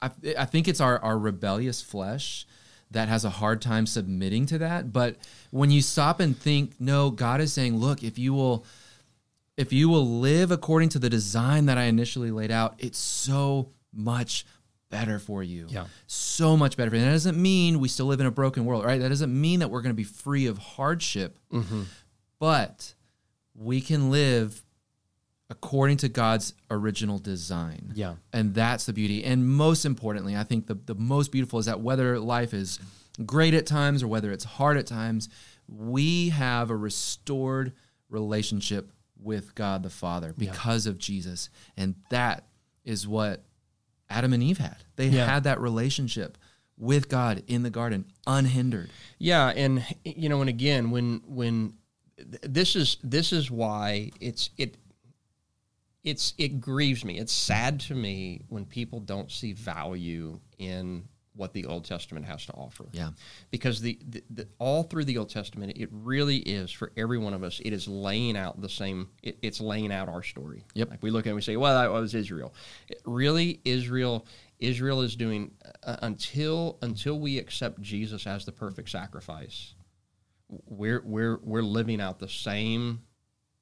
I, 0.00 0.10
I 0.38 0.44
think 0.46 0.66
it's 0.68 0.80
our 0.80 0.98
our 1.00 1.18
rebellious 1.18 1.82
flesh 1.82 2.46
that 2.90 3.08
has 3.08 3.24
a 3.24 3.30
hard 3.30 3.60
time 3.60 3.86
submitting 3.86 4.46
to 4.46 4.58
that. 4.58 4.92
But 4.92 5.16
when 5.50 5.70
you 5.70 5.82
stop 5.82 6.20
and 6.20 6.36
think, 6.36 6.80
no, 6.80 7.10
God 7.10 7.40
is 7.40 7.52
saying, 7.52 7.76
look, 7.76 8.02
if 8.02 8.18
you 8.18 8.34
will 8.34 8.64
if 9.58 9.72
you 9.72 9.88
will 9.88 10.06
live 10.20 10.52
according 10.52 10.88
to 10.90 11.00
the 11.00 11.10
design 11.10 11.66
that 11.66 11.76
I 11.76 11.84
initially 11.84 12.30
laid 12.30 12.52
out, 12.52 12.76
it's 12.78 12.98
so 12.98 13.70
much 13.92 14.46
better 14.88 15.18
for 15.18 15.42
you. 15.42 15.66
Yeah. 15.68 15.86
So 16.06 16.56
much 16.56 16.76
better 16.76 16.90
for 16.90 16.96
you. 16.96 17.02
And 17.02 17.10
that 17.10 17.14
doesn't 17.14 17.40
mean 17.40 17.80
we 17.80 17.88
still 17.88 18.06
live 18.06 18.20
in 18.20 18.26
a 18.26 18.30
broken 18.30 18.64
world, 18.64 18.84
right? 18.84 19.00
That 19.00 19.08
doesn't 19.08 19.38
mean 19.38 19.58
that 19.58 19.68
we're 19.68 19.82
going 19.82 19.92
to 19.92 19.96
be 19.96 20.04
free 20.04 20.46
of 20.46 20.58
hardship, 20.58 21.38
mm-hmm. 21.52 21.82
but 22.38 22.94
we 23.52 23.80
can 23.80 24.10
live 24.10 24.62
according 25.50 25.96
to 25.98 26.08
God's 26.08 26.54
original 26.70 27.18
design. 27.18 27.92
Yeah. 27.94 28.16
And 28.32 28.54
that's 28.54 28.86
the 28.86 28.92
beauty. 28.92 29.24
And 29.24 29.48
most 29.48 29.84
importantly, 29.84 30.36
I 30.36 30.44
think 30.44 30.66
the, 30.66 30.74
the 30.74 30.94
most 30.94 31.32
beautiful 31.32 31.58
is 31.58 31.66
that 31.66 31.80
whether 31.80 32.18
life 32.20 32.52
is 32.52 32.78
great 33.24 33.54
at 33.54 33.66
times 33.66 34.02
or 34.02 34.08
whether 34.08 34.30
it's 34.30 34.44
hard 34.44 34.76
at 34.76 34.86
times, 34.86 35.28
we 35.66 36.28
have 36.30 36.70
a 36.70 36.76
restored 36.76 37.72
relationship 38.10 38.92
with 39.20 39.54
God 39.54 39.82
the 39.82 39.90
Father 39.90 40.34
because 40.36 40.86
of 40.86 40.98
Jesus. 40.98 41.50
And 41.76 41.94
that 42.10 42.44
is 42.84 43.08
what 43.08 43.42
Adam 44.10 44.32
and 44.32 44.42
Eve 44.42 44.58
had. 44.58 44.76
They 44.96 45.08
Yeah. 45.08 45.26
had 45.26 45.44
that 45.44 45.60
relationship 45.60 46.38
with 46.76 47.08
God 47.08 47.42
in 47.48 47.62
the 47.64 47.70
garden, 47.70 48.04
unhindered. 48.26 48.90
Yeah, 49.18 49.48
and 49.48 49.84
you 50.04 50.28
know, 50.28 50.40
and 50.40 50.48
again, 50.48 50.90
when 50.90 51.22
when 51.26 51.74
th- 52.16 52.38
this 52.42 52.76
is 52.76 52.98
this 53.02 53.32
is 53.32 53.50
why 53.50 54.12
it's 54.20 54.50
it 54.56 54.76
it's 56.04 56.34
it 56.38 56.60
grieves 56.60 57.04
me. 57.04 57.18
It's 57.18 57.32
sad 57.32 57.80
to 57.80 57.94
me 57.94 58.42
when 58.48 58.64
people 58.64 59.00
don't 59.00 59.30
see 59.30 59.52
value 59.52 60.40
in 60.58 61.08
what 61.38 61.52
the 61.52 61.64
Old 61.66 61.84
Testament 61.84 62.26
has 62.26 62.44
to 62.46 62.52
offer. 62.52 62.86
Yeah. 62.92 63.10
because 63.50 63.80
the, 63.80 63.96
the, 64.08 64.22
the 64.28 64.48
all 64.58 64.82
through 64.82 65.04
the 65.04 65.18
Old 65.18 65.30
Testament, 65.30 65.72
it 65.76 65.88
really 65.92 66.38
is 66.38 66.70
for 66.72 66.92
every 66.96 67.16
one 67.16 67.32
of 67.32 67.44
us. 67.44 67.60
It 67.64 67.72
is 67.72 67.86
laying 67.86 68.36
out 68.36 68.60
the 68.60 68.68
same. 68.68 69.08
It, 69.22 69.38
it's 69.40 69.60
laying 69.60 69.92
out 69.92 70.08
our 70.08 70.22
story. 70.22 70.64
Yep. 70.74 70.90
Like 70.90 71.02
we 71.02 71.10
look 71.10 71.26
at 71.26 71.28
it 71.28 71.30
and 71.30 71.36
we 71.36 71.42
say, 71.42 71.56
"Well, 71.56 71.80
that 71.80 71.92
was 71.92 72.14
Israel." 72.14 72.52
It 72.88 73.00
really, 73.06 73.60
Israel. 73.64 74.26
Israel 74.58 75.02
is 75.02 75.14
doing 75.14 75.52
uh, 75.84 75.96
until 76.02 76.78
until 76.82 77.20
we 77.20 77.38
accept 77.38 77.80
Jesus 77.80 78.26
as 78.26 78.44
the 78.44 78.52
perfect 78.52 78.90
sacrifice. 78.90 79.74
We're 80.48 81.02
we're 81.04 81.38
we're 81.42 81.62
living 81.62 82.00
out 82.00 82.18
the 82.18 82.28
same 82.28 83.02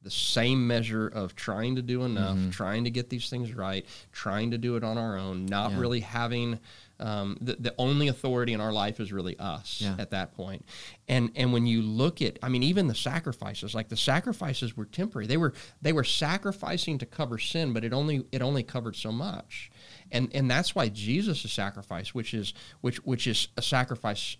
the 0.07 0.11
same 0.13 0.67
measure 0.69 1.09
of 1.09 1.35
trying 1.35 1.75
to 1.75 1.83
do 1.83 2.05
enough, 2.05 2.39
trying 2.53 2.85
to 2.85 2.91
get 2.91 3.11
these 3.11 3.29
things 3.29 3.53
right, 3.53 3.85
trying 4.13 4.53
to 4.53 4.59
do 4.59 4.77
it 4.77 4.85
on 4.85 4.97
our 4.97 5.19
own, 5.19 5.47
not 5.47 5.73
Yeah. 5.73 5.81
really 5.81 6.01
having 6.01 6.61
um, 6.99 7.37
the, 7.43 7.57
the 7.59 7.75
only 7.77 8.07
authority 8.09 8.53
in 8.55 8.61
our 8.61 8.73
life 8.73 9.01
is 9.01 9.13
really 9.13 9.37
us 9.39 9.81
Yeah. 9.83 9.97
at 9.99 10.11
that 10.13 10.33
point. 10.35 10.65
And 11.09 11.31
and 11.35 11.53
when 11.53 11.67
you 11.67 11.83
look 11.83 12.23
at, 12.23 12.39
I 12.43 12.49
mean, 12.49 12.63
even 12.63 12.87
the 12.87 12.95
sacrifices, 12.95 13.75
like 13.75 13.89
the 13.89 13.97
sacrifices 13.99 14.77
were 14.77 14.87
temporary. 14.87 15.27
They 15.27 15.37
were 15.37 15.53
they 15.83 15.93
were 15.93 16.05
sacrificing 16.05 16.99
to 16.99 17.07
cover 17.07 17.39
sin, 17.39 17.73
but 17.75 17.85
it 17.85 17.93
only 17.93 18.25
it 18.33 18.41
only 18.43 18.63
covered 18.63 18.95
so 18.97 19.11
much. 19.13 19.71
And 20.13 20.31
and 20.35 20.49
that's 20.51 20.75
why 20.75 20.89
Jesus' 20.89 21.51
sacrifice, 21.53 22.15
which 22.15 22.33
is 22.33 22.55
which 22.81 22.97
which 23.05 23.27
is 23.27 23.49
a 23.57 23.63
sacrifice 23.63 24.37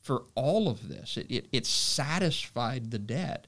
for 0.00 0.22
all 0.36 0.68
of 0.70 0.88
this, 0.88 1.16
it 1.18 1.26
it, 1.28 1.48
it 1.52 1.66
satisfied 1.66 2.90
the 2.90 2.98
debt 2.98 3.46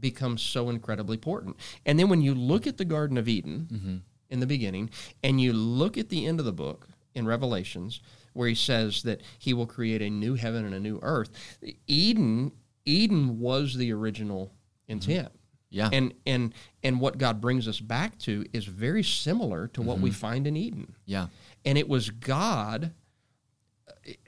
becomes 0.00 0.42
so 0.42 0.68
incredibly 0.68 1.16
important. 1.16 1.56
And 1.86 1.98
then 1.98 2.08
when 2.08 2.22
you 2.22 2.34
look 2.34 2.66
at 2.66 2.76
the 2.76 2.84
Garden 2.84 3.18
of 3.18 3.28
Eden 3.28 3.68
mm-hmm. 3.72 3.96
in 4.30 4.40
the 4.40 4.46
beginning, 4.46 4.90
and 5.22 5.40
you 5.40 5.52
look 5.52 5.98
at 5.98 6.08
the 6.08 6.26
end 6.26 6.40
of 6.40 6.46
the 6.46 6.52
book 6.52 6.88
in 7.14 7.26
Revelations, 7.26 8.00
where 8.32 8.48
he 8.48 8.54
says 8.54 9.02
that 9.02 9.22
he 9.38 9.52
will 9.52 9.66
create 9.66 10.02
a 10.02 10.10
new 10.10 10.34
heaven 10.34 10.64
and 10.64 10.74
a 10.74 10.80
new 10.80 10.98
earth, 11.02 11.30
Eden 11.86 12.52
Eden 12.84 13.38
was 13.38 13.76
the 13.76 13.92
original 13.92 14.46
mm-hmm. 14.46 14.92
intent. 14.92 15.28
Yeah. 15.70 15.90
And 15.92 16.14
and 16.26 16.54
and 16.82 17.00
what 17.00 17.18
God 17.18 17.40
brings 17.40 17.68
us 17.68 17.78
back 17.78 18.18
to 18.20 18.46
is 18.52 18.64
very 18.64 19.02
similar 19.02 19.68
to 19.68 19.82
what 19.82 19.98
we 19.98 20.10
mm-hmm. 20.10 20.18
find 20.18 20.46
in 20.46 20.56
Eden 20.56 20.94
yeah. 21.04 21.26
and 21.66 21.76
it 21.76 21.86
was 21.86 22.08
God 22.08 22.92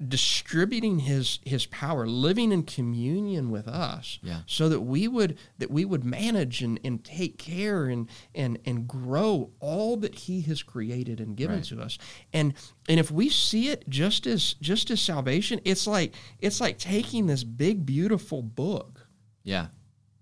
distributing 0.06 1.00
his 1.00 1.38
his 1.44 1.66
power 1.66 2.06
living 2.06 2.52
in 2.52 2.62
communion 2.62 3.50
with 3.50 3.66
us 3.68 4.18
Yeah. 4.22 4.40
so 4.46 4.68
that 4.68 4.80
we 4.80 5.08
would 5.08 5.38
that 5.58 5.70
we 5.70 5.84
would 5.84 6.04
manage 6.04 6.62
and, 6.62 6.78
and 6.84 7.02
take 7.04 7.38
care 7.38 7.86
and 7.86 8.08
and 8.34 8.58
and 8.64 8.86
grow 8.88 9.50
all 9.60 9.96
that 9.98 10.14
he 10.14 10.40
has 10.42 10.62
created 10.62 11.20
and 11.20 11.36
given 11.36 11.56
Right. 11.56 11.64
to 11.66 11.80
us 11.80 11.98
and 12.32 12.54
and 12.88 13.00
if 13.00 13.10
we 13.10 13.28
see 13.28 13.68
it 13.68 13.88
just 13.88 14.26
as 14.26 14.54
just 14.60 14.90
as 14.90 15.00
salvation 15.00 15.60
it's 15.64 15.86
like 15.86 16.14
it's 16.40 16.60
like 16.60 16.78
taking 16.78 17.26
this 17.26 17.44
big 17.44 17.86
beautiful 17.86 18.42
book 18.42 19.06
Yeah. 19.44 19.68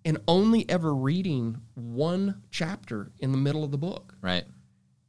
and 0.05 0.19
only 0.29 0.69
ever 0.71 0.95
reading 0.95 1.61
one 1.75 2.43
chapter 2.51 3.11
in 3.19 3.33
the 3.33 3.39
middle 3.39 3.65
of 3.65 3.71
the 3.71 3.79
book 3.79 4.15
Right. 4.21 4.45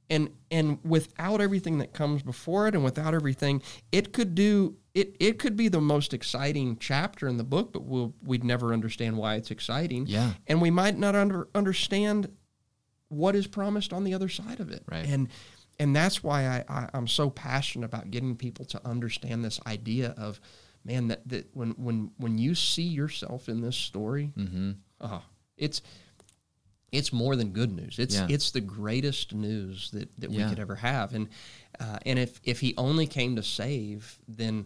And 0.10 0.30
and 0.52 0.80
without 0.84 1.42
everything 1.42 1.78
that 1.80 1.94
comes 1.94 2.24
before 2.24 2.68
it 2.68 2.76
and 2.76 2.84
without 2.84 3.14
everything 3.14 3.62
it 3.92 4.12
could 4.14 4.34
do 4.36 4.76
it 4.94 5.16
it 5.20 5.38
could 5.40 5.56
be 5.56 5.68
the 5.68 5.82
most 5.82 6.14
exciting 6.14 6.78
chapter 6.80 7.28
in 7.28 7.38
the 7.38 7.44
book 7.44 7.72
but 7.74 7.84
we'll 7.84 8.14
we'd 8.24 8.44
never 8.44 8.74
understand 8.74 9.16
why 9.18 9.36
it's 9.36 9.52
exciting 9.52 10.06
Yeah. 10.08 10.34
and 10.48 10.62
we 10.62 10.72
might 10.72 10.98
not 10.98 11.16
under, 11.16 11.48
understand 11.54 12.32
what 13.10 13.36
is 13.36 13.48
promised 13.48 13.94
on 13.94 14.04
the 14.04 14.14
other 14.14 14.30
side 14.30 14.60
of 14.60 14.72
it 14.72 14.84
Right. 14.92 15.06
and 15.08 15.30
and 15.80 15.96
that's 15.96 16.24
why 16.24 16.46
I, 16.48 16.64
I 16.70 16.90
i'm 16.94 17.08
so 17.08 17.30
passionate 17.30 17.86
about 17.86 18.12
getting 18.12 18.36
people 18.36 18.66
to 18.66 18.86
understand 18.88 19.44
this 19.44 19.60
idea 19.66 20.14
of 20.18 20.40
man 20.86 21.08
that, 21.10 21.28
that 21.30 21.50
when 21.56 21.72
when 21.72 22.12
when 22.18 22.38
you 22.38 22.56
see 22.56 22.84
yourself 22.84 23.50
in 23.50 23.62
this 23.62 23.76
story 23.76 24.32
Mm-hmm. 24.38 24.72
oh, 25.02 25.24
it's 25.58 25.82
it's 26.92 27.12
more 27.14 27.36
than 27.36 27.50
good 27.52 27.72
news. 27.72 28.00
It's 28.00 28.16
Yeah. 28.16 28.28
it's 28.30 28.52
the 28.52 28.62
greatest 28.62 29.34
news 29.34 29.92
that, 29.92 30.10
that 30.20 30.32
Yeah. 30.32 30.46
we 30.46 30.50
could 30.50 30.60
ever 30.60 30.76
have. 30.76 31.14
And 31.14 31.30
uh, 31.80 32.00
and 32.06 32.18
if 32.20 32.40
if 32.44 32.60
he 32.60 32.74
only 32.78 33.08
came 33.08 33.36
to 33.36 33.44
save, 33.44 34.18
then 34.28 34.66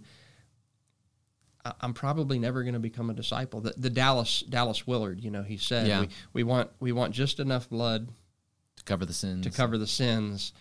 I'm 1.79 1.93
probably 1.93 2.39
never 2.39 2.63
going 2.63 2.73
to 2.73 2.79
become 2.79 3.09
a 3.09 3.13
disciple. 3.13 3.61
The, 3.61 3.73
the 3.77 3.89
Dallas 3.89 4.41
Dallas 4.41 4.85
Willard, 4.85 5.21
you 5.21 5.31
know, 5.31 5.43
he 5.43 5.55
said 5.57 5.87
Yeah. 5.87 6.01
we, 6.01 6.09
we 6.33 6.43
want 6.43 6.69
we 6.79 6.91
want 6.91 7.13
just 7.13 7.39
enough 7.39 7.69
blood 7.69 8.09
To 8.77 8.83
cover 8.83 9.05
the 9.05 9.13
sins. 9.13 9.43
to 9.45 9.49
cover 9.51 9.77
the 9.77 9.87
sins, 9.87 10.51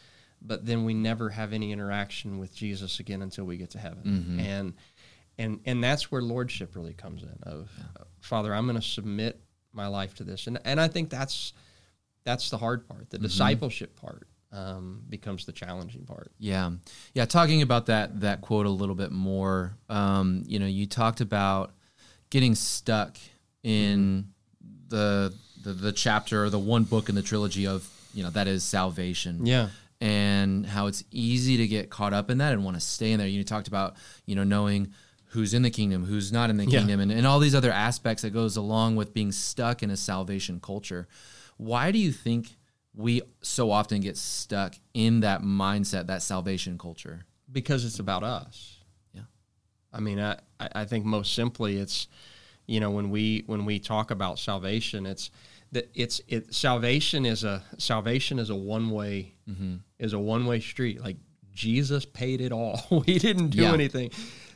but 0.40 0.64
then 0.64 0.84
we 0.84 0.94
never 0.94 1.30
have 1.30 1.52
any 1.52 1.72
interaction 1.72 2.38
with 2.38 2.54
Jesus 2.54 3.00
again 3.00 3.20
until 3.22 3.44
we 3.44 3.56
get 3.56 3.70
to 3.70 3.78
heaven. 3.78 4.02
Mm-hmm. 4.04 4.40
And 4.40 4.74
and 5.38 5.60
and 5.64 5.82
that's 5.82 6.12
where 6.12 6.22
lordship 6.22 6.76
really 6.76 6.94
comes 6.94 7.22
in. 7.24 7.36
Of 7.42 7.68
uh, 7.98 8.04
Father, 8.20 8.54
I'm 8.54 8.66
going 8.66 8.80
to 8.80 8.86
submit 8.86 9.40
my 9.72 9.86
life 9.86 10.14
to 10.16 10.24
this, 10.24 10.46
and 10.46 10.58
and 10.64 10.80
I 10.80 10.88
think 10.88 11.10
that's 11.10 11.52
that's 12.24 12.50
the 12.50 12.58
hard 12.58 12.86
part. 12.86 13.10
The 13.10 13.18
discipleship 13.18 13.96
part 14.00 14.28
um, 14.52 15.02
becomes 15.08 15.44
the 15.44 15.52
challenging 15.52 16.04
part. 16.04 16.30
Yeah, 16.38 16.70
yeah. 17.14 17.24
Talking 17.24 17.62
about 17.62 17.86
that 17.86 18.20
that 18.20 18.40
quote 18.40 18.66
a 18.66 18.70
little 18.70 18.94
bit 18.94 19.10
more. 19.12 19.76
Um, 19.88 20.44
you 20.46 20.58
know, 20.58 20.66
you 20.66 20.86
talked 20.86 21.20
about 21.20 21.72
getting 22.30 22.54
stuck 22.54 23.16
in 23.62 24.28
the, 24.88 25.32
the 25.62 25.72
the 25.72 25.92
chapter 25.92 26.44
or 26.44 26.50
the 26.50 26.58
one 26.58 26.84
book 26.84 27.08
in 27.08 27.14
the 27.14 27.22
trilogy 27.22 27.66
of 27.66 27.88
you 28.14 28.22
know 28.22 28.30
that 28.30 28.46
is 28.46 28.62
salvation. 28.64 29.46
Yeah. 29.46 29.68
and 30.00 30.66
how 30.66 30.86
it's 30.88 31.04
easy 31.12 31.56
to 31.58 31.66
get 31.68 31.88
caught 31.88 32.12
up 32.12 32.28
in 32.30 32.38
that 32.38 32.52
and 32.52 32.64
want 32.64 32.76
to 32.76 32.80
stay 32.80 33.12
in 33.12 33.18
there. 33.18 33.28
You 33.28 33.44
talked 33.44 33.68
about 33.68 33.94
you 34.26 34.34
know 34.34 34.44
knowing 34.44 34.92
who's 35.32 35.52
in 35.54 35.62
the 35.62 35.70
kingdom, 35.70 36.04
who's 36.04 36.30
not 36.32 36.48
in 36.50 36.56
the 36.56 36.64
Yeah. 36.64 36.78
kingdom, 36.78 37.00
and, 37.00 37.10
and 37.12 37.26
all 37.26 37.38
these 37.40 37.54
other 37.54 37.72
aspects 37.72 38.22
that 38.22 38.30
goes 38.30 38.56
along 38.56 38.96
with 38.96 39.12
being 39.14 39.32
stuck 39.32 39.82
in 39.82 39.90
a 39.90 39.96
salvation 39.96 40.60
culture. 40.60 41.08
Why 41.56 41.90
do 41.92 41.98
you 41.98 42.12
think 42.12 42.56
we 42.94 43.22
so 43.40 43.70
often 43.70 44.00
get 44.00 44.16
stuck 44.16 44.74
in 44.94 45.20
that 45.20 45.42
mindset, 45.42 46.06
that 46.06 46.22
salvation 46.22 46.78
culture? 46.78 47.24
because 47.50 47.84
it's 47.84 47.98
about 47.98 48.22
us. 48.22 48.78
Yeah. 49.12 49.22
I 49.92 50.00
mean, 50.00 50.18
I, 50.18 50.38
I 50.58 50.84
think 50.86 51.04
most 51.04 51.34
simply 51.34 51.76
it's, 51.76 52.08
you 52.66 52.80
know, 52.80 52.90
when 52.90 53.10
we 53.10 53.42
when 53.46 53.66
we 53.66 53.78
talk 53.78 54.10
about 54.10 54.38
salvation, 54.38 55.04
it's 55.04 55.30
that 55.72 55.90
it's 55.94 56.22
it 56.28 56.54
salvation 56.54 57.26
is 57.26 57.44
a 57.44 57.62
salvation 57.76 58.38
is 58.38 58.48
a 58.48 58.56
one 58.56 58.88
way 58.90 59.34
mm-hmm. 59.46 59.76
is 59.98 60.14
a 60.14 60.18
one 60.18 60.46
way 60.46 60.60
street. 60.60 61.02
Like 61.02 61.18
Jesus 61.52 62.06
paid 62.06 62.40
it 62.40 62.52
all. 62.52 62.80
we 63.06 63.18
didn't 63.18 63.48
do 63.50 63.62
Yeah. 63.62 63.74
anything. 63.74 64.10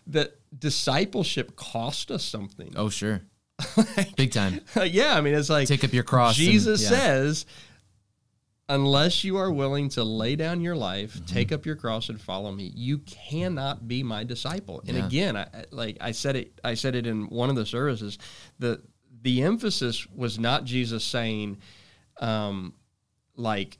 That 0.06 0.38
discipleship 0.58 1.56
cost 1.56 2.10
us 2.10 2.24
something. 2.24 2.72
Oh, 2.76 2.88
sure, 2.88 3.22
big 4.16 4.32
time. 4.32 4.60
yeah, 4.84 5.14
I 5.16 5.20
mean, 5.20 5.34
it's 5.34 5.50
like 5.50 5.68
Take 5.68 5.84
up 5.84 5.92
your 5.92 6.04
cross. 6.04 6.36
and- 6.38 6.46
Jesus 6.46 6.82
yeah. 6.82 6.88
says, 6.88 7.46
unless 8.68 9.22
you 9.22 9.36
are 9.36 9.50
willing 9.52 9.88
to 9.90 10.02
lay 10.02 10.34
down 10.36 10.60
your 10.60 10.76
life, 10.76 11.14
Mm-hmm. 11.14 11.26
take 11.26 11.52
up 11.52 11.64
your 11.66 11.76
cross, 11.76 12.08
and 12.08 12.20
follow 12.20 12.50
me, 12.52 12.72
you 12.74 12.98
cannot 12.98 13.86
be 13.86 14.02
my 14.02 14.24
disciple. 14.24 14.82
And 14.88 14.96
Yeah. 14.96 15.06
again, 15.06 15.36
I, 15.36 15.46
like 15.70 15.96
I 16.00 16.12
said 16.12 16.36
it, 16.36 16.60
I 16.64 16.74
said 16.74 16.94
it 16.94 17.06
in 17.06 17.28
one 17.28 17.48
of 17.50 17.56
the 17.56 17.66
services. 17.66 18.18
the 18.58 18.82
The 19.22 19.42
emphasis 19.42 20.06
was 20.14 20.38
not 20.38 20.64
Jesus 20.64 21.04
saying, 21.04 21.58
um, 22.20 22.74
like, 23.36 23.78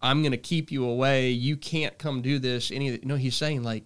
I'm 0.00 0.22
going 0.22 0.32
to 0.32 0.36
keep 0.38 0.70
you 0.70 0.84
away. 0.84 1.30
You 1.30 1.56
can't 1.56 1.98
come 1.98 2.22
do 2.22 2.38
this. 2.38 2.70
Any 2.70 3.00
no, 3.02 3.16
he's 3.16 3.34
saying 3.34 3.64
like, 3.64 3.84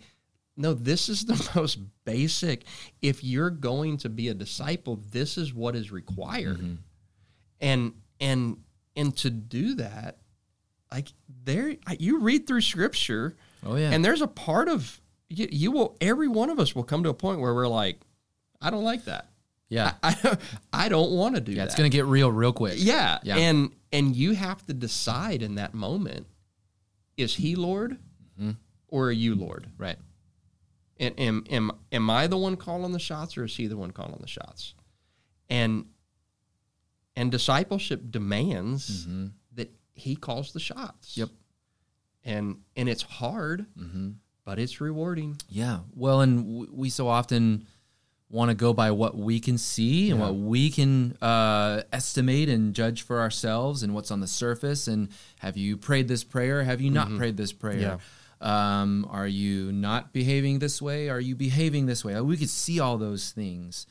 no, 0.63 0.73
this 0.75 1.09
is 1.09 1.25
the 1.27 1.51
most 1.57 1.79
basic. 2.05 2.65
If 3.01 3.23
you're 3.25 3.51
going 3.51 3.97
to 3.99 4.09
be 4.09 4.29
a 4.29 4.35
disciple, 4.35 5.01
this 5.11 5.37
is 5.37 5.53
what 5.53 5.75
is 5.77 5.91
required 5.93 6.59
Mm-hmm. 6.59 6.75
and 7.61 7.93
and 8.21 8.57
and 8.97 9.17
to 9.19 9.31
do 9.31 9.75
that 9.77 10.19
like 10.93 11.09
there 11.45 11.75
you 11.99 12.21
read 12.21 12.47
through 12.47 12.61
scripture 12.61 13.35
Oh 13.65 13.77
yeah. 13.77 13.91
and 13.91 14.05
there's 14.05 14.21
a 14.23 14.27
part 14.27 14.69
of 14.69 15.01
you, 15.31 15.49
you 15.51 15.71
will 15.73 15.97
every 16.01 16.29
one 16.29 16.51
of 16.51 16.59
us 16.61 16.75
will 16.75 16.85
come 16.85 17.03
to 17.05 17.09
a 17.09 17.15
point 17.15 17.41
where 17.41 17.55
we're 17.55 17.67
like 17.69 17.99
i 18.61 18.69
don't 18.71 18.85
like 18.85 19.07
that 19.07 19.31
yeah. 19.71 19.95
i, 20.03 20.15
I, 20.73 20.85
I 20.85 20.89
don't 20.91 21.13
want 21.13 21.35
to 21.37 21.41
do 21.41 21.53
yeah. 21.53 21.59
that 21.59 21.65
It's 21.69 21.75
gonna 21.75 21.89
get 21.89 22.05
real 22.05 22.31
real 22.31 22.53
quick. 22.53 22.75
yeah. 22.77 23.19
Yeah. 23.23 23.37
and 23.39 23.73
and 23.93 24.15
you 24.15 24.33
have 24.35 24.65
to 24.67 24.75
decide 24.75 25.41
in 25.43 25.55
that 25.55 25.73
moment 25.75 26.27
is 27.17 27.35
he 27.37 27.57
lord 27.57 27.97
Mm-hmm. 28.39 28.53
or 28.89 29.07
are 29.07 29.13
you 29.13 29.35
lord 29.35 29.67
Right. 29.79 29.97
And 31.03 31.19
am, 31.21 31.45
am 31.51 31.73
am 31.91 32.09
I 32.09 32.27
the 32.29 32.39
one 32.39 32.57
calling 32.57 32.93
the 32.93 32.99
shots 32.99 33.37
or 33.37 33.45
is 33.45 33.55
he 33.57 33.67
the 33.67 33.77
one 33.77 33.91
calling 33.91 34.19
the 34.21 34.27
shots? 34.29 34.75
And 35.51 35.85
and 37.17 37.31
discipleship 37.31 38.11
demands 38.11 39.07
that 39.55 39.71
he 39.95 40.17
calls 40.17 40.53
the 40.53 40.61
shots. 40.61 41.11
Mm-hmm. 41.13 41.21
Yep. 41.21 41.29
And 42.25 42.57
and 42.77 42.89
it's 42.89 43.03
hard, 43.03 43.67
Mm-hmm. 43.79 44.11
but 44.45 44.59
it's 44.59 44.81
rewarding. 44.81 45.37
Yeah. 45.49 45.81
Well, 45.95 46.21
and 46.23 46.39
w- 46.45 46.71
we 46.73 46.89
so 46.89 47.09
often 47.09 47.67
want 48.31 48.49
to 48.51 48.55
go 48.55 48.73
by 48.73 48.91
what 48.93 49.15
we 49.15 49.39
can 49.41 49.59
see 49.59 50.11
and 50.11 50.19
what 50.19 50.35
we 50.35 50.71
can 50.71 51.15
uh, 51.21 51.83
estimate 51.93 52.49
and 52.49 52.75
judge 52.75 53.03
for 53.03 53.21
ourselves 53.21 53.83
and 53.83 53.93
what's 53.95 54.11
on 54.11 54.21
the 54.21 54.27
surface. 54.27 54.89
And 54.89 55.11
have 55.41 55.59
you 55.59 55.77
prayed 55.77 56.09
this 56.09 56.25
prayer? 56.25 56.63
Have 56.65 56.81
you 56.81 56.91
not 56.91 57.15
prayed 57.19 57.37
this 57.37 57.53
prayer? 57.53 57.99
Um, 58.43 59.07
are 59.11 59.27
you 59.27 59.71
not 59.73 60.13
behaving 60.13 60.59
this 60.59 60.83
way? 60.83 61.09
Are 61.09 61.21
you 61.21 61.37
behaving 61.37 61.87
this 61.87 62.05
way? 62.05 62.21
We 62.21 62.37
could 62.37 62.51
see 62.51 62.81
all 62.81 62.99
those 62.99 63.31
things. 63.31 63.87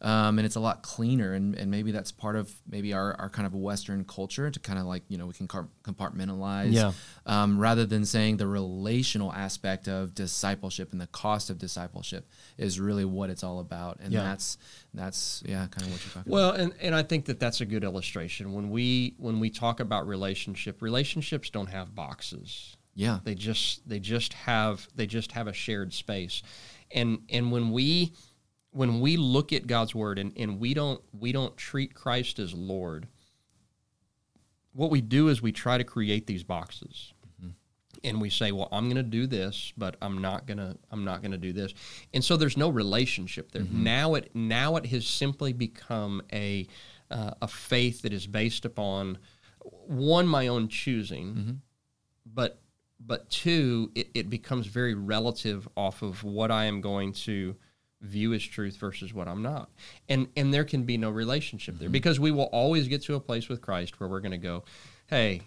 Um, 0.00 0.38
and 0.38 0.44
it's 0.44 0.56
a 0.56 0.60
lot 0.60 0.82
cleaner, 0.82 1.32
and, 1.32 1.54
and 1.54 1.70
maybe 1.70 1.90
that's 1.90 2.12
part 2.12 2.36
of 2.36 2.52
maybe 2.68 2.92
our, 2.92 3.14
our 3.18 3.30
kind 3.30 3.46
of 3.46 3.54
Western 3.54 4.04
culture 4.04 4.50
to 4.50 4.60
kind 4.60 4.78
of 4.78 4.84
like 4.84 5.02
you 5.08 5.16
know 5.16 5.24
we 5.26 5.32
can 5.32 5.48
compartmentalize 5.48 6.72
Yeah. 6.72 6.92
um, 7.24 7.58
rather 7.58 7.86
than 7.86 8.04
saying 8.04 8.36
the 8.36 8.46
relational 8.46 9.32
aspect 9.32 9.88
of 9.88 10.14
discipleship 10.14 10.92
and 10.92 11.00
the 11.00 11.06
cost 11.06 11.48
of 11.48 11.56
discipleship 11.58 12.28
is 12.58 12.78
really 12.78 13.06
what 13.06 13.30
it's 13.30 13.42
all 13.42 13.60
about, 13.60 13.98
and 14.00 14.12
Yeah. 14.12 14.24
that's 14.24 14.58
that's 14.92 15.42
yeah, 15.46 15.66
kind 15.70 15.86
of 15.86 15.92
what 15.92 16.04
you're 16.04 16.12
talking 16.12 16.32
about. 16.32 16.34
Well, 16.34 16.50
and, 16.52 16.74
and 16.82 16.94
I 16.94 17.02
think 17.02 17.24
that 17.26 17.40
that's 17.40 17.62
a 17.62 17.66
good 17.66 17.84
illustration 17.84 18.52
when 18.52 18.68
we 18.68 19.14
when 19.16 19.40
we 19.40 19.48
talk 19.48 19.80
about 19.80 20.06
relationship. 20.06 20.82
Relationships 20.82 21.48
don't 21.48 21.68
have 21.70 21.94
boxes. 21.94 22.76
Yeah, 22.94 23.18
They 23.24 23.34
just 23.34 23.88
they 23.88 23.98
just 23.98 24.32
have 24.34 24.88
they 24.94 25.06
just 25.06 25.32
have 25.32 25.48
a 25.48 25.52
shared 25.52 25.92
space, 25.92 26.42
and 26.92 27.18
and 27.28 27.50
when 27.50 27.72
we 27.72 28.12
when 28.74 29.00
we 29.00 29.16
look 29.16 29.52
at 29.52 29.66
God's 29.66 29.94
word 29.94 30.18
and, 30.18 30.32
and 30.36 30.58
we 30.58 30.74
don't 30.74 31.00
we 31.18 31.32
don't 31.32 31.56
treat 31.56 31.94
Christ 31.94 32.38
as 32.38 32.52
Lord, 32.52 33.06
what 34.72 34.90
we 34.90 35.00
do 35.00 35.28
is 35.28 35.40
we 35.40 35.52
try 35.52 35.78
to 35.78 35.84
create 35.84 36.26
these 36.26 36.42
boxes. 36.42 37.14
Mm-hmm. 37.40 37.50
And 38.02 38.20
we 38.20 38.30
say, 38.30 38.50
well, 38.50 38.68
I'm 38.72 38.84
going 38.84 38.96
to 38.96 39.02
do 39.04 39.26
this, 39.26 39.72
but 39.76 39.96
I'm 40.02 40.20
not 40.20 40.46
going 40.46 40.58
to 40.58 40.76
I'm 40.90 41.04
not 41.04 41.22
going 41.22 41.32
to 41.32 41.38
do 41.38 41.52
this. 41.52 41.72
And 42.12 42.22
so 42.22 42.36
there's 42.36 42.56
no 42.56 42.68
relationship 42.68 43.52
there. 43.52 43.62
Mm-hmm. 43.62 43.84
Now 43.84 44.14
it 44.14 44.30
now 44.34 44.76
it 44.76 44.86
has 44.86 45.06
simply 45.06 45.52
become 45.52 46.20
a 46.32 46.66
uh, 47.10 47.30
a 47.42 47.48
faith 47.48 48.02
that 48.02 48.12
is 48.12 48.26
based 48.26 48.64
upon 48.64 49.18
one 49.60 50.26
my 50.26 50.48
own 50.48 50.68
choosing, 50.68 51.34
mm-hmm. 51.34 51.52
but 52.26 52.60
but 53.06 53.28
two, 53.30 53.90
it, 53.94 54.08
it 54.14 54.30
becomes 54.30 54.66
very 54.66 54.94
relative 54.94 55.68
off 55.76 56.02
of 56.02 56.24
what 56.24 56.50
I 56.50 56.64
am 56.64 56.80
going 56.80 57.12
to 57.12 57.56
view 58.00 58.32
as 58.34 58.42
truth 58.42 58.76
versus 58.76 59.12
what 59.12 59.28
I'm 59.28 59.42
not. 59.42 59.70
And 60.08 60.28
and 60.36 60.52
there 60.52 60.64
can 60.64 60.84
be 60.84 60.96
no 60.96 61.10
relationship 61.10 61.78
there 61.78 61.88
because 61.88 62.20
we 62.20 62.30
will 62.30 62.44
always 62.44 62.88
get 62.88 63.02
to 63.04 63.14
a 63.14 63.20
place 63.20 63.48
with 63.48 63.60
Christ 63.60 63.98
where 63.98 64.08
we're 64.08 64.20
going 64.20 64.32
to 64.32 64.38
go, 64.38 64.64
"Hey, 65.06 65.42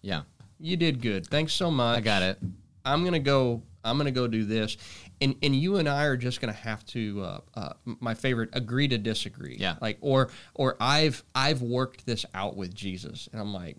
yeah, 0.00 0.22
you 0.58 0.76
did 0.76 1.00
good. 1.00 1.26
Thanks 1.26 1.52
so 1.52 1.70
much. 1.70 1.98
I 1.98 2.00
got 2.00 2.22
it. 2.22 2.38
I'm 2.84 3.02
going 3.02 3.12
to 3.12 3.18
go 3.18 3.62
I'm 3.84 3.96
going 3.96 4.06
to 4.06 4.12
go 4.12 4.26
do 4.26 4.44
this." 4.44 4.76
And 5.20 5.36
and 5.42 5.54
you 5.54 5.76
and 5.76 5.88
I 5.88 6.04
are 6.04 6.16
just 6.16 6.40
going 6.40 6.52
to 6.52 6.60
have 6.60 6.84
to 6.86 7.22
uh, 7.22 7.40
uh, 7.54 7.72
my 7.84 8.14
favorite 8.14 8.50
agree 8.54 8.88
to 8.88 8.98
disagree. 8.98 9.56
Yeah. 9.58 9.76
Like 9.80 9.98
or 10.00 10.30
or 10.54 10.76
I've 10.80 11.22
I've 11.34 11.62
worked 11.62 12.06
this 12.06 12.26
out 12.34 12.56
with 12.56 12.74
Jesus. 12.74 13.28
And 13.32 13.40
I'm 13.40 13.54
like, 13.54 13.76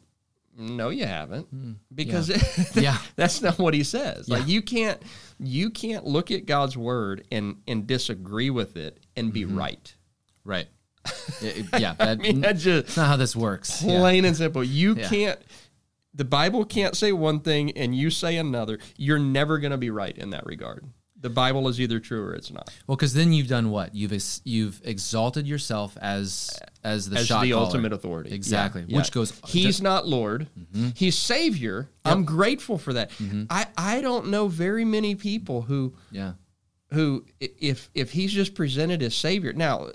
"No, 0.57 0.89
you 0.89 1.05
haven't." 1.05 1.47
Because 1.93 2.27
Hmm. 2.29 2.79
Yeah. 2.79 2.97
that's 3.15 3.41
not 3.41 3.57
what 3.59 3.73
he 3.73 3.83
says. 3.83 4.27
Like 4.29 4.47
you 4.47 4.61
can't 4.61 5.01
you 5.39 5.69
can't 5.69 6.05
look 6.05 6.31
at 6.31 6.45
God's 6.45 6.77
word 6.77 7.25
and 7.31 7.57
and 7.67 7.87
disagree 7.87 8.49
with 8.49 8.77
it 8.77 8.99
and 9.15 9.31
be 9.33 9.43
Mm-hmm. 9.45 9.57
right. 9.57 9.95
right. 10.43 10.67
Yeah, 11.41 11.93
that, 11.95 11.99
I 11.99 12.15
mean, 12.15 12.41
that 12.41 12.53
just 12.57 12.85
that's 12.87 12.97
not 12.97 13.07
how 13.07 13.17
this 13.17 13.35
works. 13.35 13.83
Yeah. 13.83 13.99
plain 13.99 14.25
and 14.25 14.35
simple. 14.37 14.63
You 14.63 14.95
Yeah. 14.95 15.07
can't. 15.09 15.39
The 16.13 16.25
Bible 16.25 16.63
can't 16.63 16.95
say 16.95 17.11
one 17.11 17.39
thing 17.39 17.71
and 17.71 17.95
you 17.95 18.09
say 18.11 18.37
another. 18.37 18.77
You're 18.97 19.17
never 19.19 19.57
going 19.57 19.71
to 19.71 19.77
be 19.77 19.89
right 19.89 20.15
in 20.15 20.29
that 20.29 20.45
regard. 20.45 20.85
The 21.23 21.29
Bible 21.31 21.67
is 21.69 21.81
either 21.81 21.99
true 21.99 22.21
or 22.23 22.33
it's 22.35 22.51
not. 22.51 22.69
Well, 22.85 22.95
because 22.95 23.13
then 23.13 23.33
you've 23.33 23.47
done 23.47 23.71
what? 23.71 23.95
You've 23.95 24.13
ex- 24.13 24.41
you've 24.43 24.79
exalted 24.83 25.47
yourself 25.47 25.97
as 25.99 26.59
as 26.83 27.09
the 27.09 27.17
As 27.17 27.25
shot 27.27 27.41
the 27.43 27.51
caller. 27.51 27.65
ultimate 27.65 27.93
authority, 27.93 28.31
Exactly. 28.35 28.83
Yeah, 28.87 28.97
Which 28.97 29.07
yeah. 29.07 29.13
goes. 29.13 29.31
Mm-hmm. 29.31 29.47
He's 29.47 29.81
not 29.81 30.07
Lord. 30.07 30.47
He's 30.95 31.17
Savior. 31.17 31.89
I'm 32.05 32.25
grateful 32.25 32.77
for 32.77 32.93
that. 32.93 33.09
Mm-hmm. 33.11 33.45
I 33.49 33.65
I 33.77 34.01
don't 34.01 34.27
know 34.27 34.47
very 34.47 34.85
many 34.85 35.15
people 35.15 35.61
who 35.63 35.95
yeah. 36.11 36.33
who 36.91 37.25
if 37.39 37.89
if 37.95 38.11
he's 38.11 38.31
just 38.31 38.53
presented 38.53 39.01
as 39.01 39.15
savior 39.15 39.53
now 39.53 39.87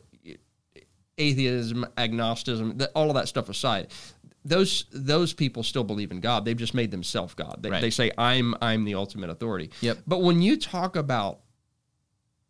atheism 1.18 1.84
agnosticism 1.96 2.78
all 2.94 3.08
of 3.10 3.16
that 3.16 3.26
stuff 3.28 3.48
aside 3.48 3.88
those 4.48 4.84
those 4.92 5.32
people 5.32 5.62
still 5.62 5.84
believe 5.84 6.10
in 6.10 6.20
god 6.20 6.44
they've 6.44 6.56
just 6.56 6.74
made 6.74 6.90
themselves 6.90 7.34
god 7.34 7.56
they, 7.62 7.70
Right. 7.70 7.80
they 7.80 7.90
say 7.90 8.10
i'm 8.18 8.54
i'm 8.62 8.84
the 8.84 8.94
ultimate 8.94 9.30
authority 9.30 9.70
Yep. 9.80 9.98
but 10.06 10.22
when 10.22 10.40
you 10.42 10.56
talk 10.56 10.96
about 10.96 11.40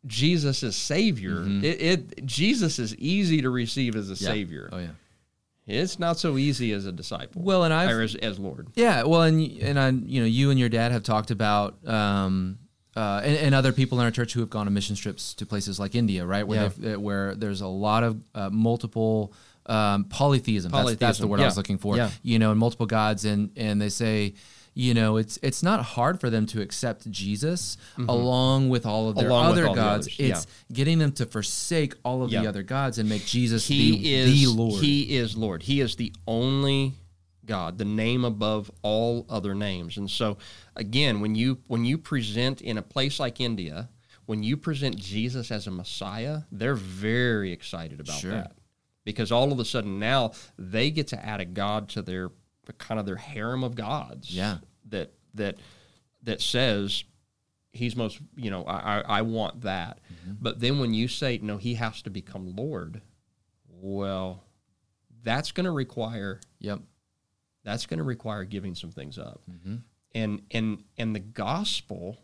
jesus 0.06 0.62
as 0.62 0.76
savior 0.76 1.36
Mm-hmm. 1.36 1.64
it, 1.64 1.80
it 1.82 2.26
jesus 2.26 2.78
is 2.78 2.94
easy 2.96 3.42
to 3.42 3.50
receive 3.50 3.96
as 3.96 4.08
a 4.10 4.14
Yeah. 4.14 4.30
savior 4.32 4.68
Oh 4.72 4.78
yeah. 4.78 4.90
It's 5.70 5.98
not 5.98 6.18
so 6.18 6.38
easy 6.38 6.72
as 6.72 6.86
a 6.86 6.92
disciple. 6.92 7.42
Well, 7.42 7.62
and 7.64 7.74
I've 7.74 7.90
as, 7.90 8.14
as 8.14 8.38
Lord. 8.38 8.68
Yeah, 8.74 9.02
well, 9.02 9.20
and 9.20 9.38
and 9.60 9.78
I, 9.78 9.90
you 9.90 10.18
know, 10.22 10.26
you 10.26 10.48
and 10.48 10.58
your 10.58 10.70
dad 10.70 10.92
have 10.92 11.02
talked 11.02 11.30
about, 11.30 11.86
um, 11.86 12.58
uh, 12.96 13.20
and, 13.22 13.36
and 13.36 13.54
other 13.54 13.70
people 13.74 13.98
in 14.00 14.06
our 14.06 14.10
church 14.10 14.32
who 14.32 14.40
have 14.40 14.48
gone 14.48 14.66
on 14.66 14.72
mission 14.72 14.96
trips 14.96 15.34
to 15.34 15.44
places 15.44 15.78
like 15.78 15.94
India, 15.94 16.24
right, 16.24 16.48
where 16.48 16.72
Yeah. 16.80 16.94
uh, 16.94 16.98
where 17.00 17.34
there's 17.34 17.60
a 17.60 17.66
lot 17.66 18.02
of 18.02 18.18
uh, 18.34 18.48
multiple 18.48 19.34
um, 19.68 20.04
polytheism. 20.04 20.70
That's, 20.72 20.94
that's 20.96 21.18
the 21.18 21.26
Polytheism, 21.26 21.28
word 21.28 21.40
I 21.40 21.44
was 21.44 21.56
looking 21.56 21.78
for. 21.78 21.96
Yeah. 21.96 22.10
You 22.22 22.38
know, 22.38 22.50
and 22.50 22.58
multiple 22.60 22.86
gods, 22.86 23.24
and 23.24 23.50
and 23.56 23.80
they 23.80 23.88
say. 23.90 24.34
You 24.74 24.94
know, 24.94 25.16
it's 25.16 25.40
it's 25.42 25.64
not 25.64 25.82
hard 25.84 26.20
for 26.20 26.30
them 26.30 26.46
to 26.46 26.60
accept 26.60 27.10
Jesus 27.10 27.76
along 28.08 28.68
with 28.68 28.86
all 28.86 29.08
of 29.08 29.16
their 29.16 29.24
Mm-hmm. 29.24 29.32
Along 29.32 29.46
other 29.52 29.66
all 29.66 29.74
the 29.74 29.80
gods. 29.80 30.18
yeah. 30.20 30.26
It's 30.28 30.46
getting 30.72 30.98
them 31.00 31.10
to 31.12 31.26
forsake 31.26 31.94
all 32.04 32.22
of 32.22 32.30
Yeah. 32.30 32.42
the 32.42 32.48
other 32.48 32.62
gods 32.62 32.98
and 32.98 33.08
make 33.08 33.24
Jesus 33.26 33.66
He 33.66 33.90
the, 33.98 34.14
is 34.14 34.44
the 34.44 34.46
Lord. 34.62 34.80
He 34.84 35.16
is 35.16 35.36
Lord. 35.36 35.62
He 35.64 35.80
is 35.80 35.96
the 35.96 36.12
only 36.28 36.94
God, 37.44 37.78
the 37.78 37.84
name 37.84 38.24
above 38.24 38.70
all 38.82 39.26
other 39.28 39.52
names. 39.52 39.96
And 39.96 40.08
so, 40.08 40.38
again, 40.76 41.20
when 41.20 41.34
you 41.34 41.58
when 41.66 41.84
you 41.84 41.98
present 41.98 42.60
in 42.60 42.78
a 42.78 42.82
place 42.82 43.18
like 43.18 43.40
India, 43.40 43.88
when 44.26 44.44
you 44.44 44.56
present 44.56 44.96
Jesus 44.96 45.50
as 45.50 45.66
a 45.66 45.72
Messiah, 45.72 46.42
they're 46.52 46.76
very 46.76 47.50
excited 47.50 47.98
about 47.98 48.20
Sure. 48.20 48.30
that 48.30 48.52
because 49.08 49.32
all 49.32 49.50
of 49.52 49.58
a 49.58 49.64
sudden 49.64 49.98
now 49.98 50.32
they 50.58 50.90
get 50.90 51.06
to 51.08 51.24
add 51.24 51.40
a 51.40 51.44
God 51.46 51.88
to 51.90 52.02
their 52.02 52.28
kind 52.76 53.00
of 53.00 53.06
their 53.06 53.16
harem 53.16 53.64
of 53.64 53.74
gods. 53.74 54.30
Yeah. 54.30 54.58
that 54.90 55.12
that 55.34 55.56
that 56.24 56.42
says 56.42 57.04
he's 57.72 57.96
most 57.96 58.20
you 58.36 58.50
know 58.50 58.64
I 58.64 58.98
I, 58.98 59.00
I 59.18 59.22
want 59.22 59.62
that, 59.62 60.00
but 60.40 60.60
then 60.60 60.78
when 60.78 60.92
you 60.92 61.08
say 61.08 61.38
no, 61.42 61.56
he 61.56 61.74
has 61.74 62.02
to 62.02 62.10
become 62.10 62.54
Lord. 62.54 63.00
Well, 63.80 64.42
that's 65.22 65.52
going 65.52 65.64
to 65.64 65.70
require 65.72 66.40
yep. 66.58 66.80
that's 67.64 67.86
going 67.86 67.98
to 67.98 68.04
require 68.04 68.44
giving 68.44 68.74
some 68.74 68.90
things 68.90 69.18
up 69.18 69.40
Mm-hmm. 69.50 69.76
and 70.14 70.42
and 70.50 70.84
and 70.98 71.14
the 71.14 71.20
gospel 71.20 72.18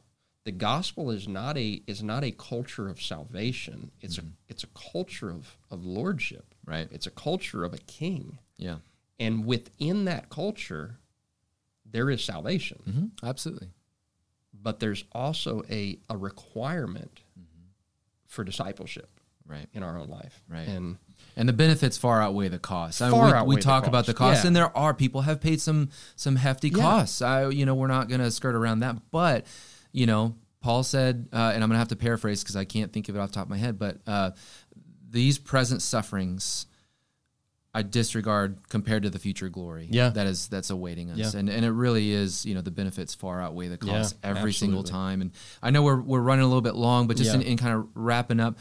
the 0.45 0.53
gospel 0.53 1.11
is 1.11 1.27
not 1.27 1.57
a 1.57 1.83
is 1.87 2.03
not 2.03 2.23
a 2.25 2.31
culture 2.31 2.89
of 2.89 3.01
salvation 3.03 3.91
it's 4.01 4.19
a 4.19 4.23
it's 4.49 4.63
a 4.65 4.69
culture 4.93 5.31
of 5.31 5.57
of 5.71 5.85
lordship 5.85 6.55
Right. 6.67 6.89
it's 6.91 7.07
a 7.07 7.11
culture 7.11 7.65
of 7.65 7.73
a 7.75 7.79
king 7.79 8.39
Yeah. 8.59 8.77
and 9.19 9.45
within 9.47 10.05
that 10.07 10.29
culture 10.31 10.99
there 11.91 12.11
is 12.11 12.23
salvation 12.25 12.79
hmm 12.85 13.27
Absolutely. 13.27 13.69
but 14.53 14.81
there's 14.81 15.05
also 15.13 15.63
a 15.71 15.99
a 16.11 16.17
requirement 16.17 17.21
for 18.27 18.45
discipleship 18.45 19.09
Right. 19.47 19.67
in 19.75 19.83
our 19.83 19.99
own 19.99 20.09
life 20.09 20.43
Right. 20.49 20.67
and 20.69 20.97
And 21.37 21.49
the 21.49 21.53
benefits 21.53 21.97
far 21.99 22.23
outweigh 22.23 22.49
the 22.49 22.59
costs. 22.59 23.01
I 23.03 23.11
mean, 23.11 23.21
we, 23.21 23.43
we 23.49 23.57
the 23.57 23.61
talk 23.63 23.87
about 23.87 24.07
the 24.07 24.15
costs, 24.15 24.43
yeah. 24.45 24.49
and 24.49 24.57
there 24.57 24.77
are 24.77 24.95
people 24.95 25.23
have 25.23 25.41
paid 25.41 25.61
some 25.61 25.91
some 26.17 26.37
hefty 26.37 26.69
Yeah. 26.69 26.77
costs. 26.83 27.21
I, 27.23 27.49
you 27.49 27.67
know, 27.67 27.75
we're 27.75 27.89
not 27.89 28.09
going 28.09 28.21
to 28.21 28.31
skirt 28.31 28.55
around 28.55 28.81
that. 28.81 28.97
But 29.11 29.45
you 29.95 30.05
know, 30.07 30.35
Paul 30.61 30.83
said, 30.83 31.29
uh, 31.33 31.53
and 31.55 31.63
I'm 31.63 31.71
going 31.71 31.77
to 31.77 31.79
have 31.79 31.89
to 31.89 31.97
paraphrase 31.97 32.43
because 32.43 32.57
I 32.57 32.65
can't 32.67 32.93
think 32.93 33.09
of 33.09 33.17
it 33.17 33.19
off 33.21 33.31
the 33.31 33.35
top 33.37 33.45
of 33.45 33.51
my 33.51 33.57
head. 33.59 33.79
But 33.79 33.99
uh, 34.07 34.33
these 35.09 35.39
present 35.39 35.83
sufferings, 35.83 36.67
I 37.73 37.83
disregard 37.83 38.59
compared 38.69 39.05
to 39.05 39.11
the 39.11 39.19
future 39.19 39.49
glory. 39.49 39.89
Yeah. 39.91 40.09
that 40.11 40.27
is 40.27 40.49
that's 40.49 40.71
awaiting 40.71 41.11
us, 41.11 41.19
Yeah. 41.35 41.39
and 41.41 41.49
and 41.49 41.65
it 41.65 41.71
really 41.71 42.11
is. 42.11 42.45
You 42.45 42.55
know, 42.55 42.61
the 42.61 42.71
benefits 42.71 43.15
far 43.15 43.41
outweigh 43.41 43.69
the 43.69 43.79
costs 43.79 44.17
Yeah, 44.25 44.31
every 44.31 44.53
single 44.53 44.83
time. 44.83 45.21
And 45.21 45.31
I 45.63 45.71
know 45.71 45.83
we're 45.83 46.01
we're 46.01 46.21
running 46.21 46.45
a 46.45 46.49
little 46.49 46.61
bit 46.63 46.75
long, 46.75 47.07
but 47.07 47.17
just 47.17 47.31
Yeah. 47.31 47.37
in, 47.41 47.43
in 47.43 47.57
kind 47.57 47.75
of 47.77 47.89
wrapping 47.95 48.41
up 48.41 48.59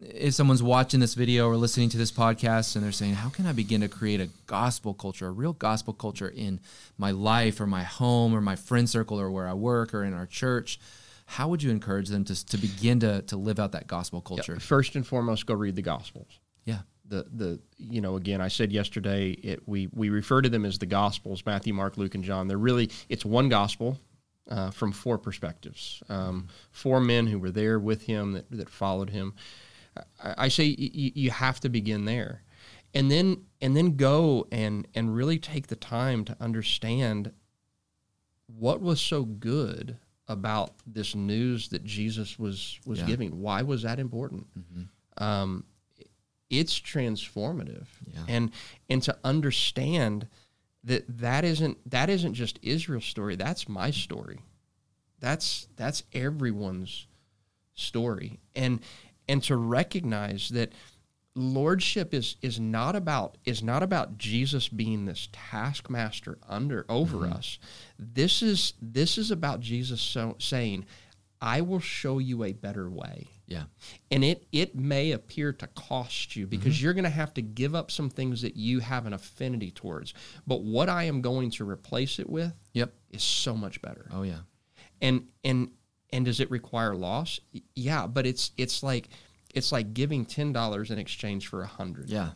if 0.00 0.34
someone's 0.34 0.62
watching 0.62 1.00
this 1.00 1.14
video 1.14 1.46
or 1.48 1.56
listening 1.56 1.88
to 1.90 1.96
this 1.98 2.10
podcast 2.12 2.74
and 2.74 2.84
they're 2.84 2.92
saying, 2.92 3.14
How 3.14 3.28
can 3.28 3.46
I 3.46 3.52
begin 3.52 3.80
to 3.80 3.88
create 3.88 4.20
a 4.20 4.28
gospel 4.46 4.92
culture, 4.94 5.28
a 5.28 5.32
real 5.32 5.52
gospel 5.52 5.92
culture 5.94 6.28
in 6.28 6.60
my 6.98 7.10
life 7.10 7.60
or 7.60 7.66
my 7.66 7.84
home 7.84 8.34
or 8.34 8.40
my 8.40 8.56
friend 8.56 8.88
circle 8.88 9.20
or 9.20 9.30
where 9.30 9.46
I 9.48 9.54
work 9.54 9.94
or 9.94 10.04
in 10.04 10.12
our 10.14 10.26
church? 10.26 10.78
How 11.26 11.48
would 11.48 11.62
you 11.62 11.70
encourage 11.70 12.08
them 12.08 12.24
to, 12.24 12.46
to 12.46 12.58
begin 12.58 13.00
to, 13.00 13.22
to 13.22 13.36
live 13.36 13.58
out 13.58 13.72
that 13.72 13.86
gospel 13.86 14.20
culture? 14.20 14.58
first 14.60 14.94
and 14.96 15.06
foremost 15.06 15.46
go 15.46 15.54
read 15.54 15.74
the 15.76 15.82
gospels 15.82 16.38
Yeah. 16.66 16.80
the 17.06 17.24
the 17.32 17.60
you 17.78 18.00
know 18.02 18.16
again 18.16 18.40
I 18.42 18.48
said 18.48 18.72
yesterday 18.72 19.30
it 19.30 19.62
we 19.66 19.88
we 19.94 20.10
refer 20.10 20.42
to 20.42 20.48
them 20.50 20.64
as 20.66 20.78
the 20.78 20.86
gospels 20.86 21.42
Matthew 21.46 21.72
Mark 21.72 21.96
Luke 21.96 22.14
and 22.14 22.24
John 22.24 22.46
they're 22.48 22.58
really 22.58 22.90
it's 23.08 23.24
one 23.24 23.48
gospel 23.48 23.98
uh, 24.50 24.70
from 24.70 24.92
four 24.92 25.16
perspectives 25.16 26.02
um, 26.10 26.48
four 26.72 27.00
men 27.00 27.26
who 27.26 27.38
were 27.38 27.50
there 27.50 27.78
with 27.78 28.02
him 28.02 28.32
that, 28.32 28.50
that 28.50 28.68
followed 28.68 29.08
him 29.08 29.32
I, 30.22 30.48
say 30.48 30.68
y- 30.78 30.90
y- 30.94 31.12
you 31.14 31.30
have 31.30 31.60
to 31.60 31.68
begin 31.68 32.04
there. 32.04 32.42
And 32.94 33.10
then 33.10 33.44
and 33.60 33.76
then 33.76 33.96
go 33.96 34.46
and 34.52 34.86
and 34.94 35.14
really 35.14 35.38
take 35.38 35.66
the 35.66 35.76
time 35.76 36.24
to 36.26 36.36
understand 36.40 37.32
what 38.46 38.80
was 38.80 39.00
so 39.00 39.24
good 39.24 39.96
about 40.28 40.74
this 40.86 41.14
news 41.14 41.68
that 41.68 41.84
Jesus 41.84 42.38
was 42.38 42.78
was 42.86 43.00
Yeah. 43.00 43.06
giving. 43.06 43.40
Why 43.40 43.62
was 43.62 43.82
that 43.82 43.98
important? 43.98 44.46
Um, 45.18 45.64
it's 46.50 46.78
transformative. 46.80 47.86
Yeah. 48.12 48.24
and 48.28 48.50
and 48.88 49.02
to 49.02 49.16
understand 49.24 50.28
that 50.84 51.04
that 51.18 51.44
isn't 51.44 51.78
that 51.90 52.10
isn't 52.10 52.34
just 52.34 52.58
Israel's 52.62 53.06
story. 53.06 53.36
That's 53.36 53.68
my 53.68 53.90
story. 53.90 54.38
That's 55.18 55.66
that's 55.76 56.04
everyone's 56.12 57.06
story. 57.74 58.38
And 58.54 58.80
and 59.28 59.42
to 59.44 59.56
recognize 59.56 60.48
that 60.50 60.72
lordship 61.36 62.14
is 62.14 62.36
is 62.42 62.60
not 62.60 62.94
about 62.94 63.36
is 63.44 63.62
not 63.62 63.82
about 63.82 64.16
Jesus 64.18 64.68
being 64.68 65.04
this 65.04 65.28
taskmaster 65.32 66.38
under 66.48 66.86
over 66.88 67.18
mm-hmm. 67.18 67.32
us 67.32 67.58
this 67.98 68.40
is 68.40 68.74
this 68.80 69.18
is 69.18 69.30
about 69.32 69.60
Jesus 69.60 70.00
so, 70.00 70.36
saying 70.38 70.86
I 71.40 71.60
will 71.60 71.80
show 71.80 72.18
you 72.20 72.44
a 72.44 72.52
better 72.52 72.88
way 72.88 73.26
Yeah. 73.46 73.64
and 74.12 74.22
it 74.24 74.46
it 74.52 74.76
may 74.76 75.10
appear 75.10 75.52
to 75.54 75.66
cost 75.66 76.36
you 76.36 76.46
because 76.46 76.76
mm-hmm. 76.76 76.84
you're 76.84 76.94
going 76.94 77.04
to 77.04 77.10
have 77.10 77.34
to 77.34 77.42
give 77.42 77.74
up 77.74 77.90
some 77.90 78.10
things 78.10 78.42
that 78.42 78.56
you 78.56 78.78
have 78.78 79.04
an 79.04 79.12
affinity 79.12 79.72
towards 79.72 80.14
but 80.46 80.62
what 80.62 80.88
i 80.88 81.02
am 81.02 81.20
going 81.20 81.50
to 81.50 81.68
replace 81.68 82.20
it 82.20 82.30
with 82.30 82.52
Yep. 82.74 82.94
is 83.10 83.24
so 83.24 83.56
much 83.56 83.82
better 83.82 84.08
Oh, 84.12 84.22
yeah. 84.22 84.38
and 85.02 85.26
and 85.42 85.70
and 86.14 86.24
does 86.24 86.40
it 86.40 86.50
require 86.50 86.94
loss? 86.94 87.40
Yeah 87.74 88.06
but 88.06 88.24
it's 88.26 88.52
it's 88.56 88.82
like 88.82 89.08
it's 89.54 89.70
like 89.70 89.92
giving 89.94 90.24
$10 90.26 90.90
in 90.90 90.98
exchange 90.98 91.46
for 91.48 91.58
a 91.60 91.66
100 91.66 92.08
Yeah. 92.08 92.30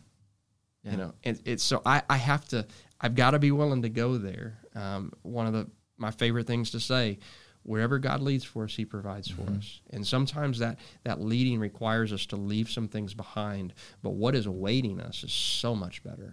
Yeah. 0.83 0.91
you 0.91 0.97
know 0.97 1.13
and 1.23 1.41
it's 1.45 1.63
so 1.63 1.81
i 1.85 2.01
i 2.09 2.15
have 2.17 2.47
to 2.49 2.65
i've 3.01 3.15
got 3.15 3.31
to 3.31 3.39
be 3.39 3.51
willing 3.51 3.81
to 3.81 3.89
go 3.89 4.17
there. 4.17 4.59
Um, 4.75 5.11
one 5.23 5.47
of 5.47 5.53
the 5.53 5.67
my 5.97 6.11
favorite 6.11 6.47
things 6.47 6.71
to 6.71 6.79
say 6.79 7.19
wherever 7.63 7.99
god 7.99 8.21
leads 8.21 8.45
for 8.45 8.63
us 8.63 8.73
he 8.75 8.85
provides 8.85 9.29
for 9.29 9.43
us. 9.57 9.81
And 9.89 10.07
sometimes 10.07 10.59
that 10.59 10.79
that 11.03 11.19
leading 11.19 11.59
requires 11.59 12.13
us 12.13 12.25
to 12.27 12.37
leave 12.37 12.69
some 12.69 12.87
things 12.87 13.13
behind 13.13 13.73
but 14.01 14.11
what 14.11 14.35
is 14.35 14.45
awaiting 14.45 15.01
us 15.01 15.23
is 15.23 15.31
so 15.33 15.75
much 15.75 16.01
better. 16.03 16.31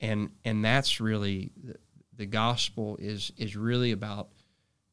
And 0.00 0.30
and 0.44 0.64
that's 0.64 1.00
really 1.00 1.50
the, 1.64 1.76
the 2.16 2.26
gospel 2.26 2.96
is 3.00 3.32
is 3.36 3.56
really 3.56 3.90
about 3.92 4.28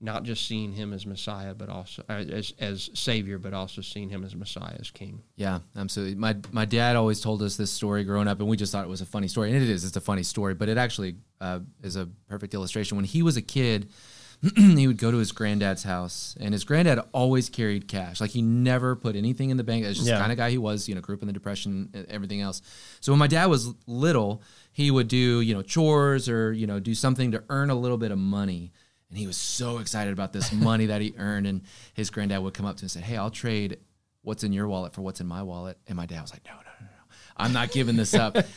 not 0.02 0.24
just 0.24 0.48
seeing 0.48 0.72
him 0.72 0.94
as 0.94 1.06
messiah 1.06 1.54
but 1.54 1.68
also 1.70 2.04
uh, 2.10 2.14
as 2.14 2.54
as 2.60 2.90
savior 2.94 3.38
but 3.38 3.54
also 3.54 3.82
seeing 3.82 4.10
him 4.10 4.24
as 4.24 4.34
messiah 4.36 4.76
as 4.80 4.90
king 4.92 5.22
Yeah, 5.36 5.60
absolutely. 5.76 6.16
My 6.16 6.36
my 6.52 6.66
dad 6.66 6.96
always 6.96 7.20
told 7.22 7.42
us 7.42 7.56
this 7.58 7.72
story 7.72 8.04
growing 8.04 8.28
up, 8.28 8.40
and 8.40 8.48
we 8.50 8.58
just 8.58 8.72
thought 8.72 8.84
it 8.86 8.90
was 8.90 9.02
a 9.02 9.06
funny 9.06 9.28
story, 9.28 9.52
and 9.54 9.62
it 9.62 9.70
is. 9.70 9.84
It's 9.86 9.96
a 9.98 10.02
funny 10.02 10.24
story, 10.24 10.54
but 10.54 10.70
it 10.70 10.78
actually 10.78 11.16
uh, 11.42 11.60
is 11.84 11.96
a 11.96 12.08
perfect 12.28 12.54
illustration. 12.54 12.96
When 12.98 13.06
he 13.06 13.22
was 13.24 13.38
a 13.38 13.42
kid, 13.42 13.90
he 14.56 14.88
would 14.88 14.98
go 14.98 15.12
to 15.12 15.18
his 15.18 15.32
granddad's 15.32 15.84
house, 15.84 16.36
and 16.40 16.54
his 16.54 16.64
granddad 16.64 17.00
always 17.14 17.50
carried 17.50 17.88
cash. 17.88 18.20
Like 18.22 18.32
he 18.32 18.42
never 18.42 18.96
put 18.96 19.16
anything 19.16 19.50
in 19.50 19.58
the 19.58 19.64
bank. 19.64 19.84
That's 19.84 19.98
just 19.98 20.08
Yeah. 20.08 20.16
the 20.16 20.22
kind 20.22 20.32
of 20.32 20.38
guy 20.38 20.50
he 20.50 20.58
was. 20.58 20.88
You 20.90 20.96
know, 20.96 21.02
grew 21.02 21.16
up 21.16 21.22
in 21.22 21.28
the 21.28 21.34
depression, 21.34 21.90
and 21.94 22.06
everything 22.10 22.42
else. 22.42 22.62
So 23.02 23.12
when 23.12 23.20
my 23.20 23.28
dad 23.28 23.48
was 23.48 23.74
little, 23.88 24.42
he 24.72 24.92
would 24.92 25.08
do 25.10 25.42
you 25.42 25.54
know 25.54 25.62
chores 25.62 26.28
or 26.30 26.52
you 26.54 26.68
know 26.68 26.80
do 26.80 26.94
something 26.96 27.32
to 27.32 27.44
earn 27.50 27.70
a 27.70 27.76
little 27.76 27.98
bit 27.98 28.12
of 28.12 28.18
money. 28.18 28.72
And 29.10 29.18
he 29.18 29.28
was 29.28 29.38
so 29.38 29.80
excited 29.80 30.14
about 30.14 30.34
this 30.34 30.52
money 30.54 30.88
that 30.88 31.02
he 31.02 31.14
earned. 31.18 31.48
And 31.48 31.62
his 31.94 32.10
granddad 32.10 32.42
would 32.42 32.54
come 32.54 32.66
up 32.66 32.78
to 32.78 32.82
him 32.82 32.86
and 32.86 32.92
say, 32.92 33.02
Hey, 33.02 33.18
I'll 33.18 33.32
trade 33.32 33.78
what's 34.22 34.44
in 34.44 34.54
your 34.54 34.68
wallet 34.68 34.94
for 34.94 35.02
what's 35.02 35.22
in 35.22 35.28
my 35.28 35.44
wallet. 35.44 35.78
And 35.88 35.96
my 35.96 36.06
dad 36.06 36.22
was 36.22 36.32
like, 36.32 36.46
No, 36.46 36.54
no, 36.54 36.60
no, 36.80 36.86
no. 36.86 37.16
I'm 37.38 37.54
not 37.54 37.72
giving 37.72 37.96
this 37.96 38.14
up. 38.14 38.38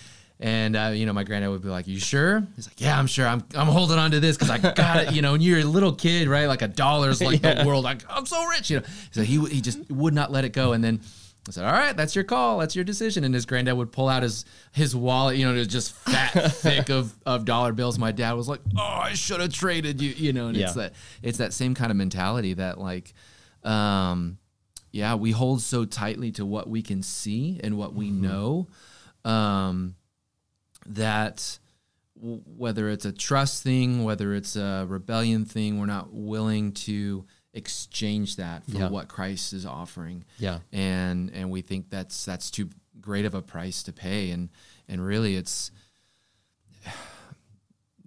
And 0.43 0.75
uh, 0.75 0.91
you 0.93 1.07
know, 1.07 1.12
my 1.12 1.23
granddad 1.23 1.51
would 1.51 1.62
be 1.62 1.69
like, 1.69 1.87
"You 1.87 2.01
sure?" 2.01 2.45
He's 2.57 2.67
like, 2.67 2.81
"Yeah, 2.81 2.99
I'm 2.99 3.07
sure. 3.07 3.29
I'm 3.29 3.45
I'm 3.55 3.69
holding 3.69 3.97
on 3.97 4.11
to 4.11 4.19
this 4.19 4.37
because 4.37 4.51
I 4.51 4.59
got 4.59 5.05
it." 5.05 5.12
You 5.12 5.23
know, 5.23 5.33
when 5.33 5.41
you're 5.41 5.61
a 5.61 5.65
little 5.65 5.93
kid, 5.93 6.27
right? 6.27 6.47
Like 6.47 6.62
a 6.62 6.69
dollar's 6.69 7.23
like 7.23 7.43
the 7.43 7.62
world. 7.65 7.85
Like 7.85 8.03
I'm 8.11 8.27
so 8.27 8.45
rich. 8.49 8.69
You 8.69 8.81
know, 8.81 8.87
so 9.12 9.23
he 9.23 9.38
he 9.45 9.61
just 9.61 9.88
would 9.88 10.15
not 10.15 10.33
let 10.33 10.45
it 10.45 10.53
go. 10.53 10.73
And 10.73 10.83
then 10.83 11.01
I 11.48 11.50
said, 11.50 11.64
"All 11.64 11.72
right, 11.72 11.96
that's 11.96 12.14
your 12.14 12.24
call. 12.24 12.59
That's 12.59 12.76
your 12.76 12.85
decision." 12.85 13.24
And 13.24 13.35
his 13.35 13.46
granddad 13.46 13.76
would 13.76 13.90
pull 13.90 14.09
out 14.09 14.22
his 14.22 14.44
his 14.72 14.94
wallet. 14.94 15.37
You 15.37 15.46
know, 15.46 15.55
it 15.55 15.59
was 15.59 15.66
just 15.68 15.92
fat, 15.92 16.31
thick 16.52 16.88
of 16.88 17.12
of 17.26 17.44
dollar 17.44 17.72
bills. 17.72 17.98
My 17.98 18.12
dad 18.12 18.33
was 18.35 18.48
like, 18.48 18.61
"Oh, 18.76 18.81
I 18.81 19.14
should 19.14 19.40
have 19.40 19.52
traded 19.52 20.00
you." 20.00 20.11
You 20.11 20.33
know, 20.33 20.46
and 20.48 20.57
it's 20.57 20.74
that 20.74 20.92
it's 21.22 21.38
that 21.38 21.52
same 21.52 21.74
kind 21.74 21.90
of 21.90 21.96
mentality 21.96 22.55
that 22.55 22.78
like, 22.78 23.12
um, 23.64 24.38
yeah, 24.92 25.16
we 25.16 25.33
hold 25.33 25.62
so 25.62 25.85
tightly 25.85 26.31
to 26.33 26.46
what 26.46 26.68
we 26.68 26.81
can 26.83 27.02
see 27.02 27.61
and 27.64 27.76
what 27.76 27.92
we 27.94 28.11
know. 28.11 28.68
Um, 29.24 29.96
that 30.87 31.59
w- 32.20 32.42
whether 32.57 32.88
it's 32.88 33.05
a 33.05 33.12
trust 33.12 33.62
thing, 33.62 34.05
whether 34.05 34.35
it's 34.35 34.55
a 34.57 34.85
rebellion 34.88 35.44
thing, 35.44 35.78
we're 35.81 35.87
not 35.87 36.12
willing 36.12 36.72
to 36.72 37.24
exchange 37.55 38.37
that 38.37 38.65
for 38.65 38.79
Yeah. 38.79 38.88
what 38.88 39.09
Christ 39.09 39.53
is 39.53 39.67
offering. 39.67 40.25
Yeah. 40.38 40.61
And 40.73 41.31
and 41.31 41.51
we 41.51 41.61
think 41.62 41.91
that's 41.91 42.25
that's 42.25 42.51
too 42.51 42.71
great 43.01 43.25
of 43.25 43.35
a 43.35 43.43
price 43.43 43.83
to 43.85 43.93
pay 43.93 44.31
and 44.31 44.49
and 44.88 45.05
really 45.05 45.37
it's 45.37 45.71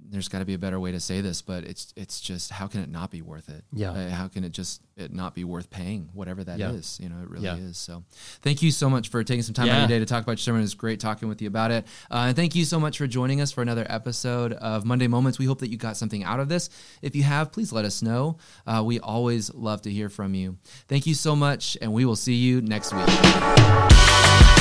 there's 0.09 0.27
got 0.27 0.39
to 0.39 0.45
be 0.45 0.53
a 0.53 0.57
better 0.57 0.79
way 0.79 0.91
to 0.91 0.99
say 0.99 1.21
this, 1.21 1.41
but 1.41 1.63
it's 1.63 1.93
it's 1.95 2.19
just 2.21 2.51
how 2.51 2.67
can 2.67 2.81
it 2.81 2.89
not 2.89 3.11
be 3.11 3.21
worth 3.21 3.49
it? 3.49 3.63
Yeah. 3.73 3.91
Uh, 3.91 4.09
how 4.09 4.27
can 4.27 4.43
it 4.43 4.51
just 4.51 4.81
it 4.97 5.13
not 5.13 5.35
be 5.35 5.43
worth 5.43 5.69
paying 5.69 6.09
whatever 6.13 6.43
that 6.43 6.59
is? 6.59 6.97
Yeah. 6.99 7.03
You 7.07 7.13
know, 7.13 7.21
it 7.21 7.29
really 7.29 7.45
Yeah. 7.45 7.55
is. 7.57 7.77
So, 7.77 8.03
thank 8.41 8.61
you 8.61 8.71
so 8.71 8.89
much 8.89 9.09
for 9.09 9.23
taking 9.23 9.43
some 9.43 9.53
time 9.53 9.65
out 9.67 9.71
of 9.71 9.75
Yeah. 9.75 9.79
your 9.81 9.87
day 9.89 9.99
to 9.99 10.05
talk 10.05 10.23
about 10.23 10.33
your 10.33 10.37
sermon. 10.37 10.61
It 10.61 10.65
was 10.65 10.73
great 10.75 10.99
talking 10.99 11.27
with 11.27 11.41
you 11.41 11.47
about 11.47 11.71
it. 11.71 11.85
Uh, 12.09 12.25
and 12.27 12.35
thank 12.35 12.55
you 12.55 12.65
so 12.65 12.79
much 12.79 12.97
for 12.97 13.07
joining 13.07 13.41
us 13.41 13.51
for 13.51 13.61
another 13.61 13.85
episode 13.89 14.53
of 14.53 14.85
Monday 14.85 15.07
Moments. 15.07 15.37
We 15.39 15.45
hope 15.45 15.59
that 15.59 15.69
you 15.69 15.77
got 15.77 15.97
something 15.97 16.23
out 16.23 16.39
of 16.39 16.49
this. 16.49 16.69
If 17.01 17.15
you 17.15 17.23
have, 17.23 17.51
please 17.51 17.71
let 17.73 17.83
us 17.85 18.01
know. 18.01 18.37
Uh, 18.65 18.83
we 18.85 18.99
always 18.99 19.53
love 19.53 19.81
to 19.83 19.91
hear 19.91 20.09
from 20.09 20.33
you. 20.33 20.57
Thank 20.87 21.05
you 21.07 21.13
so 21.13 21.35
much, 21.35 21.77
and 21.81 21.91
we 21.93 22.05
will 22.05 22.15
see 22.15 22.35
you 22.35 22.61
next 22.61 22.93
week. 22.93 24.54